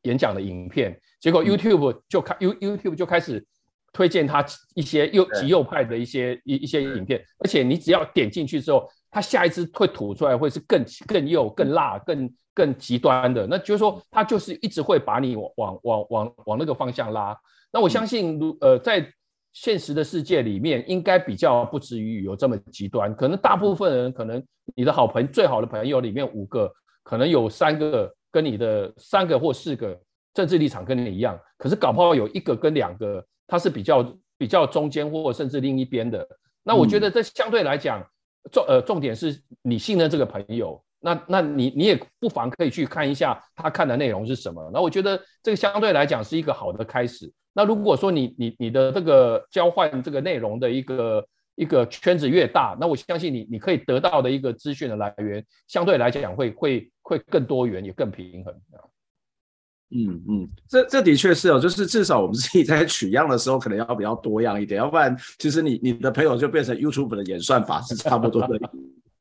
[0.02, 3.46] 演讲的影片，结果 YouTube 就开 You YouTube 就开始
[3.94, 17.38] 推荐他一些右极右派的一些一一些影片，而且你只要点进去之后，他下一支会吐出来会是更更右、更辣、更更极端的，那就是说他就是一直会把你往往往往往那个方向拉。
[17.72, 19.12] 那我相信如呃在。
[19.56, 23.16] 现实的世界里面，应该比较不至于有这么极端。
[23.16, 24.44] 可能大部分人，可能
[24.76, 26.70] 你的好朋友、最好的朋友里面五个，
[27.04, 29.98] 可能有三个跟你的三个或四个
[30.34, 31.40] 政治立场跟你一样。
[31.58, 36.28] 可是搞不好有一个跟两个，他是比较比较中间或甚至另一边的。
[36.62, 38.06] 那我觉得这相对来讲，
[38.52, 40.84] 重呃重点是你信任这个朋友。
[41.06, 44.72] 那那你你也不妨可以去看一下他看的内容是什么。
[44.74, 47.32] 那我觉得这个相对来讲是一个好的开始。
[47.54, 58.54] 那如果说你你你的这个交换这个内容的一个一个圈子越大，那我相信你你可以得到的一个资讯的来源，相对来讲会会会更多元，也更平衡。
[59.92, 68.60] 嗯嗯，这这的确是哦，就是至少我们自己在取样的时候，可能要比较多样一点，要不然其实你你的朋友就变成 YouTube 的演算法是差不多的。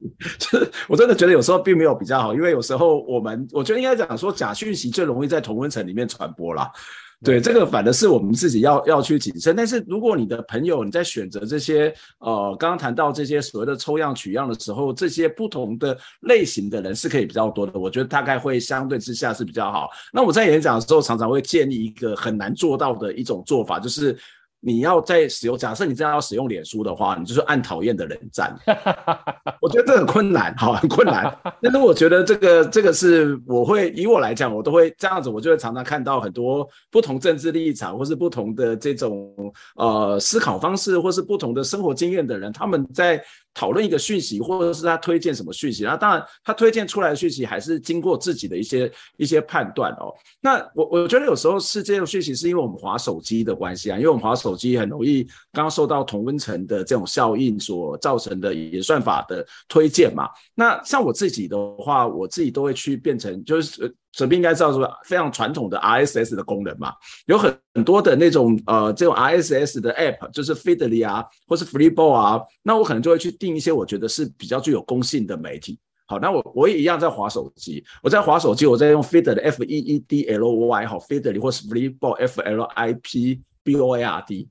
[0.38, 6.70] 就是我真的觉得有时候并没有比较好，因为有时候我们我觉得应该讲说假讯息最容易在同温层里面传播啦。
[7.22, 9.56] 对，这个反而是我们自己要要去谨慎。
[9.56, 17.78] 但是如果你的朋友你在选择这些呃，刚刚谈到这些所谓的抽样取样的时候，这些不同的类型的人是可以比较多的。
[17.78, 19.88] 我觉得大概会相对之下是比较好。
[20.12, 24.14] 那我在演讲的时候常常会建议一个很难做到的一种做法，就是。
[24.64, 28.56] 你要在使用，假设你真的要使用脸书的话，你就是按讨厌的人赞。
[29.60, 31.36] 我觉得这很困难，好，很困难。
[31.60, 39.34] 但是我觉得这个这个是我会以我来讲，我都会这样子，我就会常常看到很多不同政治立场，或是不同的这种
[39.76, 43.22] 呃思考方式，或是不同的生活经验的人，他们在。
[43.54, 50.12] 讨论一个讯息，或者是他推荐什么讯息，那当然他推荐出来的讯息还是经过自己的一些一些判断哦。
[50.40, 60.28] 那我我觉得有时候是这种讯息是因为我们滑手机的关系啊，因为我们滑手机很容易刚刚受到同温层的这种效应所造成的演算法的推荐嘛。
[60.54, 63.94] 那像我自己的话，我自己都会去变成就是。
[64.16, 66.94] 这边应该知道说非常传统的 RSS 的功能嘛，
[67.26, 75.78] 有很很多的那种呃这种 RSS 的 App，就是 Feedly 啊，或是 Flipboard 啊，那我可能就会去订一些我觉得是比较具有公信的媒体。
[76.06, 83.40] 好，那我我也一样在滑手机，我在滑手机，我在用 Feedly F E E D L Y 好 Feedly 或是 Flipboard F L I P
[83.64, 84.48] B O A R D，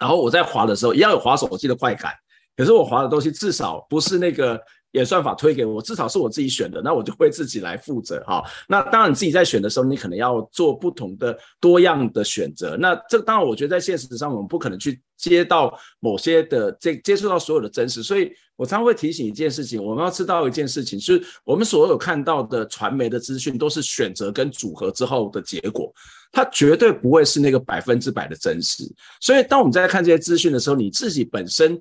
[0.00, 2.14] 然后我在滑的时候一样有滑手机的快感，
[2.56, 4.58] 可是我滑的东西至少不是那个。
[4.92, 8.42] 演算法推给我，至少是我自己选的，那我就会自己来负责哈。
[8.68, 12.76] 那当然你自己在选的时候，你可能要做不同的多样的选择。
[12.78, 25.90] 那这当然，我觉得在现实上，我们不可能去接到某些的这接触到所有的真实，所以我常常会提醒一件事情，我们要知道一件事情，就是我们所有看到的传媒的资讯都是选择跟组合之后的结果，
[26.30, 28.84] 它绝对不会是那个百分之百的真实。
[29.20, 31.80] 所以当我们在看这些资讯的时候，你自己本身。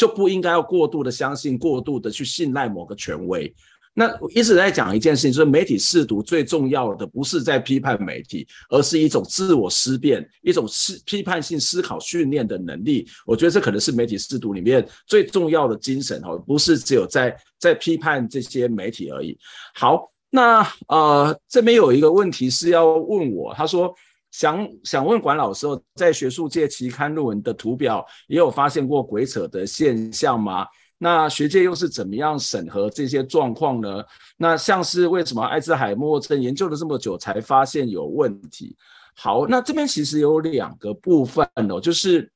[0.00, 3.54] 就不应该要过度的相信，过度的去信赖某个权威。
[3.92, 13.06] 那一直在讲一件事情，就是媒体试读最重要的不是在批判媒体，而是一种自我思辨、一种思批判性思考训练的能力。
[13.26, 19.38] 我觉得这可能是媒体试读里面最重要的精神哈，不是只有在在批判这些媒体而已。
[19.74, 23.94] 好，那呃这边有一个问题是要问我，他说。
[24.30, 30.66] 想想问管老师哦，在学术界期刊论文的图表也有发现过鬼扯的现象吗？
[30.98, 34.04] 那学界又是怎么样审核这些状况呢？
[34.36, 38.76] 那像是为什么艾滋海默症研究了这么久才发现有问题？
[39.14, 42.30] 好，那这边其实有两个部分哦，就是。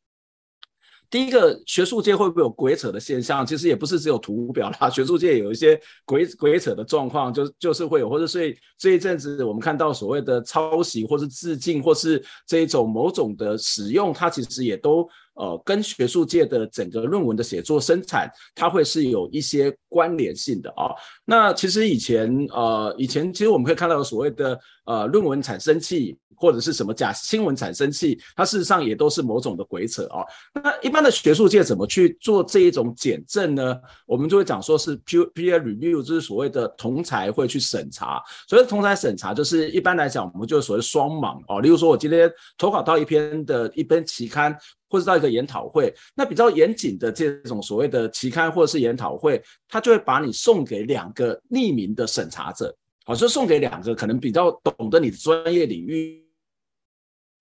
[1.15, 3.47] 第一个，学术界会不会有鬼扯的现象？
[3.47, 20.91] 其实也不是只有图表啦， 学术界有一些鬼鬼扯的状况，就就是会有，或者所以这一阵子我们看到所谓的抄袭，或是致敬，或是这一种某种的使用，它其实也都呃跟学术界的整个论文的写作生产，它会是有一些关联性的啊。
[21.25, 26.19] 那其实以前呃以前其实我们可以看到所谓的呃论文产生器。
[26.37, 30.25] 或者是什么假新闻产生器，它事实上也都是某种的鬼扯哦。
[30.55, 33.81] 那一般的学术界怎么去做这一种检证呢？
[34.07, 38.23] 我们就会讲说是 peer review，就是所谓的同侪会去审查。
[38.49, 41.61] 所谓的同侪审查，就是一般来讲，我们就所谓双盲哦。
[41.61, 44.57] 例如说，我今天投稿到一篇的一篇期刊，
[44.89, 52.75] 或者到一个研讨会，那比较严谨的这种所谓的期刊或者是研讨会，他就会把你送给两个匿名的审查者，
[53.05, 56.24] 好，就送给两个可能比较懂得你的专业领域。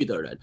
[0.05, 0.37] 的人，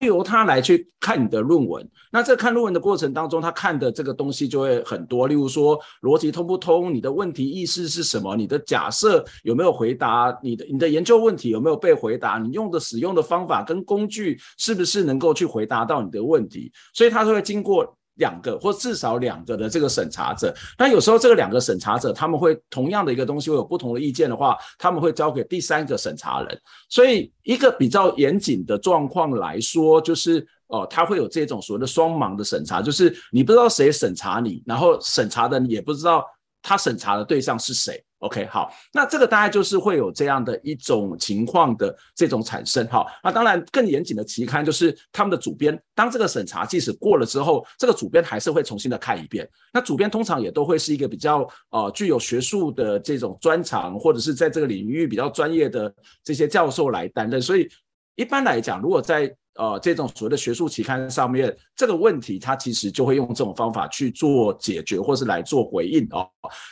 [0.00, 1.88] 由他来去看你的论文。
[2.12, 5.26] 那在看论文的过程当中，他看的这个东西就会很多。
[5.26, 6.92] 例如说，逻辑通不通？
[6.92, 8.36] 你的问题意思是什么？
[8.36, 10.36] 你的假设有没有回答？
[10.42, 12.38] 你的你的研究问题有没有被回答？
[12.38, 16.70] 你用的使用的方法跟工具是不是能够去回答到你的问题？
[16.92, 17.96] 所以他就会经过。
[18.16, 26.60] 两个或至少两个的这个审查者，那有时候这个两个审查者他们会同样的一个东西会有不同的意见的话，他们会交给第三个审查人。
[26.88, 36.24] 所以一个比较严谨的状况来说，就是哦，他会有这种所谓的双盲的审查，就是你不知道谁审查你，然后审查的你也不知道
[36.62, 38.02] 他审查的对象是谁。
[38.24, 49.46] OK，好，那这个大概就是会有这样的一种情况的这种产生，哈，那当然更严谨的期刊就是他们的主编，当这个审查即使过了之后，这个主编还是会重新的看一遍。
[49.74, 55.94] 那主编通常也都会是一个比较呃具有学术的这种专长，或者是在这个领域比较专业的
[56.24, 57.42] 这些教授来担任。
[57.42, 57.68] 所以
[58.14, 66.26] 一般来讲，如果在呃这种所谓的学术期刊上面，这个问题它其实就会用这种方法去做解决，或是来做回应哦。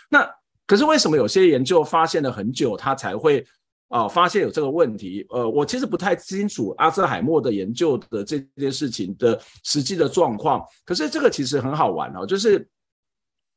[0.08, 0.26] 那
[0.72, 3.44] 可是为什么有些研究发现了很久，它才会
[3.90, 5.26] 啊、发现有这个问题？
[5.28, 10.64] 呃，我其实不太清楚阿兹海默的研究的这件事情的实际的状况。
[10.86, 12.66] 可是这个其实很好玩哦，就是。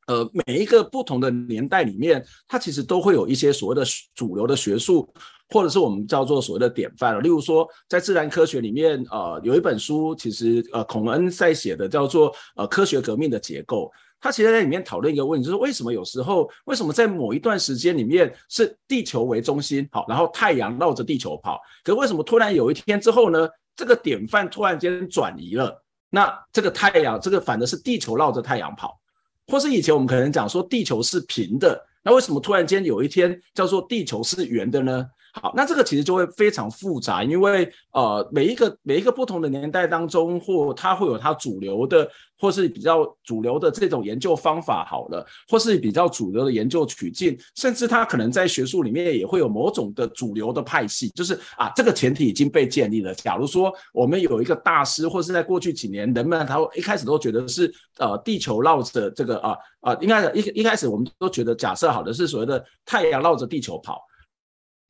[0.08, 3.84] 呃，每一个不同的年代里面，它其实都会有一些所谓的
[4.14, 5.12] 主流的学术，
[5.48, 7.20] 或者是我们叫做所谓的典范。
[7.20, 13.86] 例如说，在自然科学里面，呃，有一本书，其实呃，孔恩在写的叫做呃《科学革命的结构》。
[14.20, 28.98] 他其实在里面讨论一个问题，就是为什么有时候，为什么在某一段时间里面是地球为中心，好，然后太阳绕着地球跑，可为什么突然有一天之后呢，这个典范突然间转移了，那这个太阳，这个反的是地球绕着太阳跑。
[29.48, 35.06] 或是以前我们可能讲说地球是平的，那为什么突然间有一天叫做地球是圆的呢？
[35.42, 42.08] 好，那这个其实就会非常复杂，因为呃，每一个每一个不同的年代当中，或它会有它主流的，
[42.38, 53.14] 或是比较主流的这种研究方法好了，或是比较主流的研究取径，甚至它可能在学术里面也会有某种的主流的派系，就是啊，这个前提已经被建立了。
[53.14, 59.50] 假如说我们有一个大师，或是在过去几年，人们他一开始都觉得是呃地球绕着这个啊
[59.80, 64.00] 啊、呃，应该一一开始我们都觉得假设好的是所谓的太阳绕着地球跑。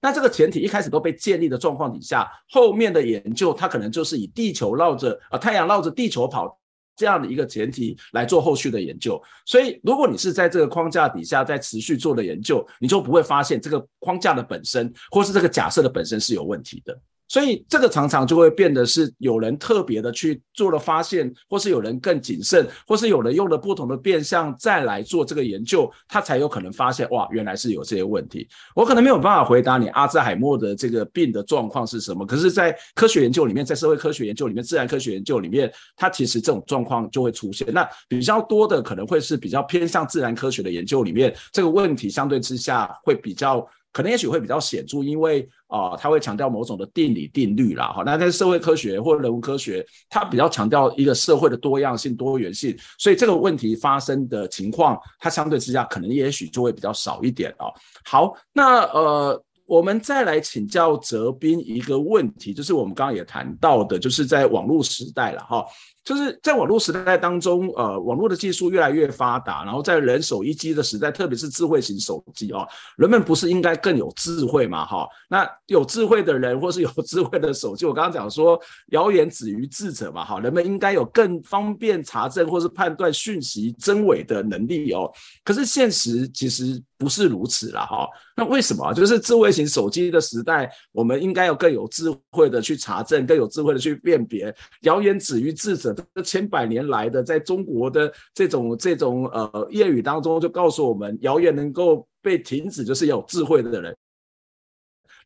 [0.06, 6.56] 那这个前提一开始都被建立的状况底下，后面的研究它可能就是以地球绕着啊太阳绕着地球跑
[6.94, 9.20] 这样的一个前提来做后续的研究。
[9.44, 16.96] 所以，如果你是在这个框架底下在持续做的研究，你就不会发现这个框架的本身，或是这个假设的本身是有问题的。
[17.28, 28.46] 所以这个常常就会变得是有人特别的去做了发现，或是有人更谨慎，或是有人用了不同的变相再来做这个研究，他才有可能发现哇，原来是有这些问题。
[28.74, 37.66] 我可能没有办法回答你阿兹海默的这个病的状况是什么，可是，在科学研究里面，在社会科学研究里面，自然科学研究里面，它其实这种状况就会出现。
[37.72, 43.66] 那比较多的可能会是比较偏向自然科学的研究里面，这个问题相对之下会比较。
[43.92, 48.02] 可能也许会比较显著，因为啊、呃，他会强调某种的定理定律啦，哈。
[48.04, 57.72] 那在社会科学或人文科学，它比较强调一个社会的多样性、多元性，所以这个问题发生的情况，它相对之下可能也许就会比较少一点哦。
[58.04, 65.64] 好，那呃，我们再来请教哲斌一个问题，就是我们刚刚也谈到的，就是在网络时代了哈。
[66.04, 72.64] 就是在网络时代当中，呃，网络的技术越来越发达，然后在人手一机的时代，特别是智慧型手机哦，
[72.96, 74.86] 人们不是应该更有智慧嘛？
[74.86, 78.56] 哈，那有智慧的人或是有智慧的手机，我刚刚讲说，
[78.90, 85.10] 谣言止于智者嘛，哈，人们应该有更方便查证或是判断讯息真伪的能力哦。
[85.42, 88.08] 可是现实其实不是如此了，哈。
[88.36, 88.92] 那为什么？
[88.94, 95.94] 就是智慧型手机的时代，我们应该要更有智慧的去查证，更有智慧的去辨别，谣言止于智者。
[96.14, 103.96] 这千百年来的，在中国的这种这种呃谚语当中，就告诉我们，谣言能够被停止，就是有智慧的人。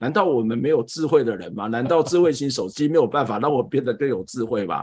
[0.01, 1.67] 难道我们没有智慧的人吗？
[1.67, 4.83] 难道智慧型手机没有办法让我变得更有智慧吗？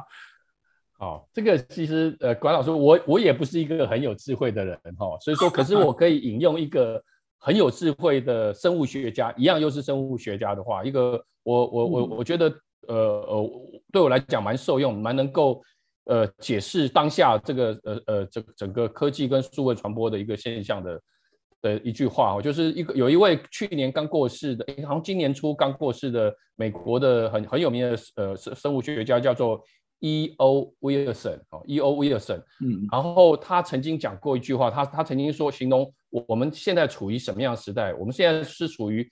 [1.00, 7.02] 哦，这个其实呃，管老师，我我也不是一个很有智慧的人哈、哦，所以说，可是我可以引用一个
[7.38, 12.54] 很有智慧的生物学家，一样又是生物学家的话，一个我我我我觉得
[12.88, 13.52] 呃呃，
[13.92, 15.62] 对我来讲蛮受用，蛮能够。
[16.10, 21.02] 呃，解释当下这个呃呃，这整个科技跟数位传播的一个现象的
[21.62, 29.62] 的一句话哦，就是一个有一位去年刚过世的，好像今年初刚过世的美国的很很有名的呃生生物学家叫做
[30.00, 30.74] E.O.
[30.82, 31.96] Wilson 哦，E.O.
[31.96, 37.94] Wilson，嗯，然后他曾经讲过一句话，他他曾经说形容我们现在处于什么样的时代？
[37.94, 39.10] 我们现在是处于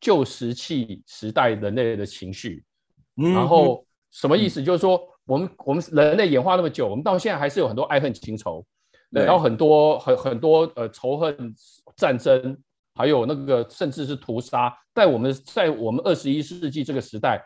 [0.00, 2.64] 旧石器时代人类的情绪，
[3.14, 4.62] 然后什么意思？
[4.62, 5.00] 就是说。
[5.28, 8.64] 我们我们人类演化那么久，我们到现在还是有很多爱恨情仇，
[9.10, 11.52] 然后很多很很多呃仇恨
[11.96, 12.56] 战争，
[12.94, 17.42] 还有那个甚至是屠杀，在我们在我们二十一世纪这个时代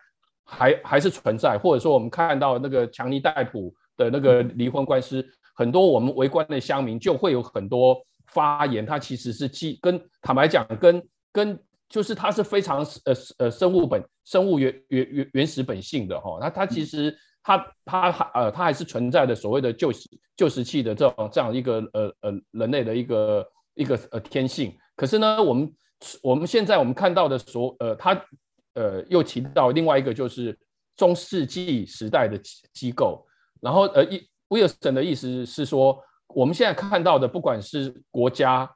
[0.50, 5.24] 还还是存在，或者说我们看到那个强尼戴普的那个离婚官司，
[5.54, 7.96] 很多我们围观的乡民就会有很多
[8.32, 11.02] 发言，他其实是基跟坦白讲跟
[11.32, 11.58] 跟
[11.88, 17.16] 就是他是非常呃呃生物本生物原原原原始本性的哈，那他其实。
[17.42, 17.56] 它
[17.86, 20.06] 它还呃，它还是存在的所谓的旧石
[20.36, 24.70] 旧石器的这种这样一个呃呃人类的一个一个呃天性。
[24.94, 25.72] 可是呢，我们
[26.22, 28.14] 我们现在我们看到的所呃，它
[28.80, 30.58] 呃又提到另外一个就是
[30.96, 32.38] 中世纪时代的
[32.72, 33.26] 机构。
[33.60, 38.68] 然后呃，一威尔森的意思是说，我们现在看到的不管是国家、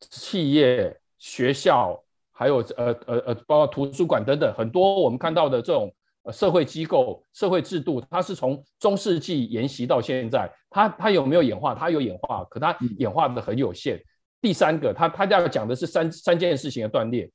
[0.00, 2.02] 企业、学校，
[2.32, 5.92] 还有呃呃呃，包括图书馆等等，很多我们看到的这种。
[6.24, 11.74] 呃社会机构、社会制度，它是从中世纪沿袭到现在，它它有没有演化？
[11.74, 14.00] 它有演化，可它演化的很有限。
[14.40, 17.28] 第三个，他他要讲的是三三件事情的断裂。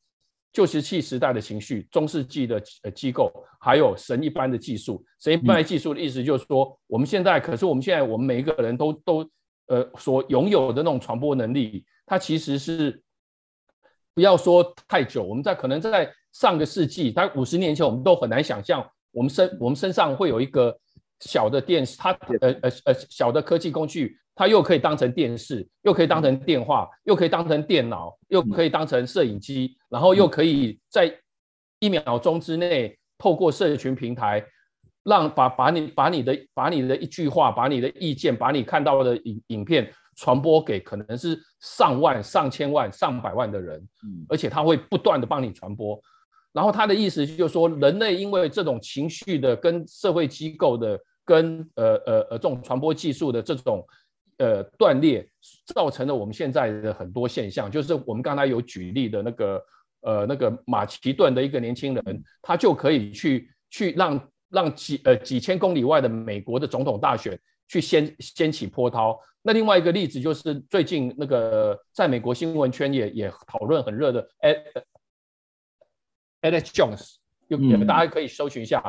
[0.54, 5.06] 旧石器时代的情绪，中世纪的呃机构，还有神一般的技术。
[5.20, 9.30] 神一般的技术的意思就是说，嗯、我们现在可是我们现在我们每一个人都都
[9.68, 13.02] 呃所拥有的那种传播能力，它其实是
[14.16, 20.76] 不要说太久，我们在可能在上个世纪，大概五十年前，我们都很难想象，我们身我们身上会有一个
[21.20, 22.12] 小的电视，它
[22.42, 24.18] 呃呃呃小的科技工具。
[24.40, 31.12] 它又可以当成电视，又可以当成电话，又可以当成电脑，又可以当成摄影机，然后又可以在
[31.80, 34.46] 一秒钟之内透过社群平台，
[35.04, 43.84] 让把把你把你的把你的一句话，把你的意见，把你看到的影影片传播给可能是上万、上千万、上百万的人，
[44.30, 46.00] 而且它会不断的帮你传播。
[46.54, 53.84] 然后他的意思就是说，人类因为这种情绪的跟社会机构的跟呃呃呃这种传播技术的这种。
[54.38, 55.28] 呃，断裂
[55.66, 59.66] 造成了我们现在的很多现象，就是我们刚才有举例的那个，
[60.02, 69.20] 呃，那个马其顿的一个年轻人，他就可以去去让让几呃几千公里外的美国的总统大选去掀掀起波涛。
[69.42, 74.30] 那另外一个例子就是最近那个在美国新闻圈也也讨论很热的
[76.44, 77.16] ，Alex Jones，
[77.48, 78.84] 有大家可以搜寻一下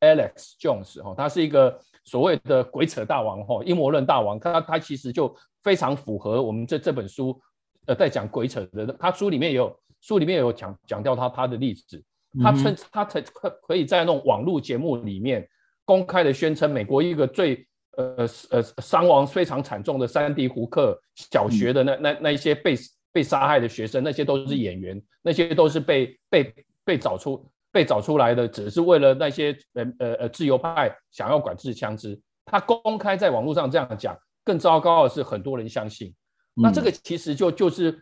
[0.00, 1.78] Alex Jones 哈，他是一个。
[2.04, 7.40] 所谓的鬼扯大王哈，阴谋论大王，他他其实就非常符合我们这这本书，
[7.86, 8.86] 呃，在讲鬼扯的。
[8.98, 12.02] 他书里面也有书里面有讲讲掉他他的例子，
[12.42, 15.48] 他称他可可可以在那种网络节目里面
[15.84, 17.66] 公开的宣称，美国一个最
[17.96, 22.74] 呃呃伤亡非常惨重的山迪胡克小学的那那那一些被
[23.12, 26.54] 被杀害的学生，那些都是演员，那些都是被被
[26.84, 27.48] 被找出。
[27.72, 36.14] 被找出来的只是为了那些呃呃呃自由派想要管制枪支，他公开在网络上这样讲，更糟糕的是很多人相信。
[36.54, 37.98] 那这个其实就就是，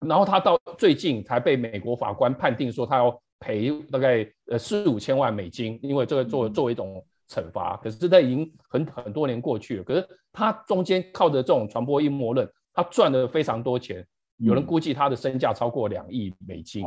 [0.00, 7.78] 然后他到最近才被美国法官判定说他要赔大概呃四五千万美金，因为这个作作为一种惩罚。
[7.78, 14.06] 可是他已经很很多年过去了，可是他中间靠着这种传播阴谋论，他赚了非常多钱，
[14.36, 16.84] 有人估计他的身价超过两亿美金。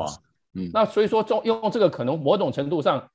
[0.53, 3.07] 嗯，那所以说，中用这个可能某种程度上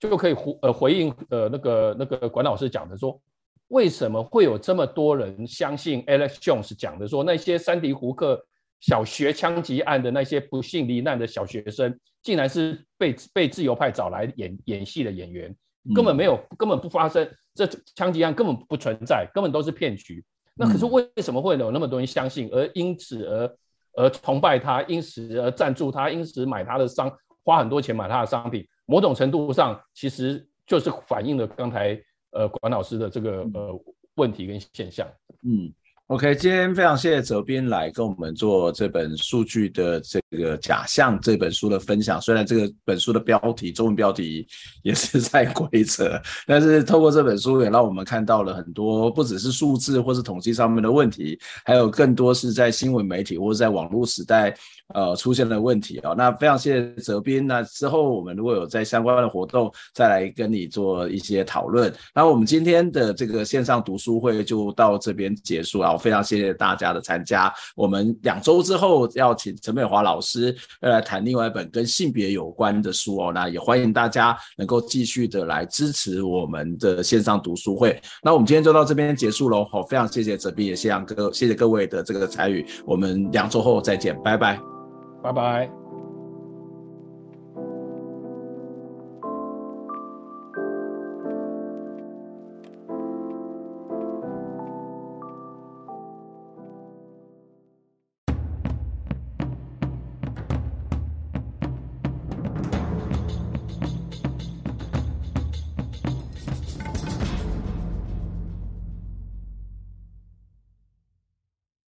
[0.00, 3.20] 就可以回呃回应呃那个那个管老师讲的说，
[3.68, 8.44] 为什么会有这么多人相信 Alex Jones 讲的说那些山迪胡克
[8.80, 15.54] 小学枪击案的那些不幸罹难的小学生，竟然是被被自由派找来演演戏的演员，
[15.94, 20.24] 根本没有根本不发生，这枪击案根本不存在，根本都是骗局。
[20.54, 23.56] 那可是为什么会有那么多人相信，而因此而？
[23.98, 27.10] 而崇拜他，因此而赞助他，因此买他的商，
[27.42, 32.00] 花很多钱买他的商品，某种程度上其实就是反映了刚才
[32.30, 33.80] 呃管老师的这个呃
[34.14, 35.06] 问题跟现象。
[35.42, 35.72] 嗯。
[36.08, 42.18] OK，今天非常谢谢哲斌来跟我们做这本数据的这个假象这本书的分享。
[42.18, 44.48] 虽然这个本书的标题中文标题
[44.82, 54.56] 也是在规则，但是透过这本书也让我们看到了很多不只是数字或是统计上面的问题，还有更多是在新闻媒体或者在网络时代。
[54.94, 57.46] 呃，出现了问题啊、那非常谢谢泽斌。
[57.46, 61.92] 那之后我们如果有在相关的活动，再来跟你做一些讨论。
[62.14, 65.92] 那我们今天的这个线上读书会就到这边结束啊。
[65.92, 67.52] 我非常谢谢大家的参加。
[67.76, 73.32] 我们两周之后要请陈美华老师要来谈另外一本跟性别有关的书哦。
[73.32, 78.00] 那也欢迎大家能够继续的来支持我们的线上读书会。
[78.22, 79.66] 那我们今天就到这边结束喽。
[79.70, 82.64] 好，非常谢谢泽斌，也谢谢各谢谢各位的这个参与。
[82.86, 84.77] 我们两周后再见，拜拜。
[85.22, 85.77] 拜拜。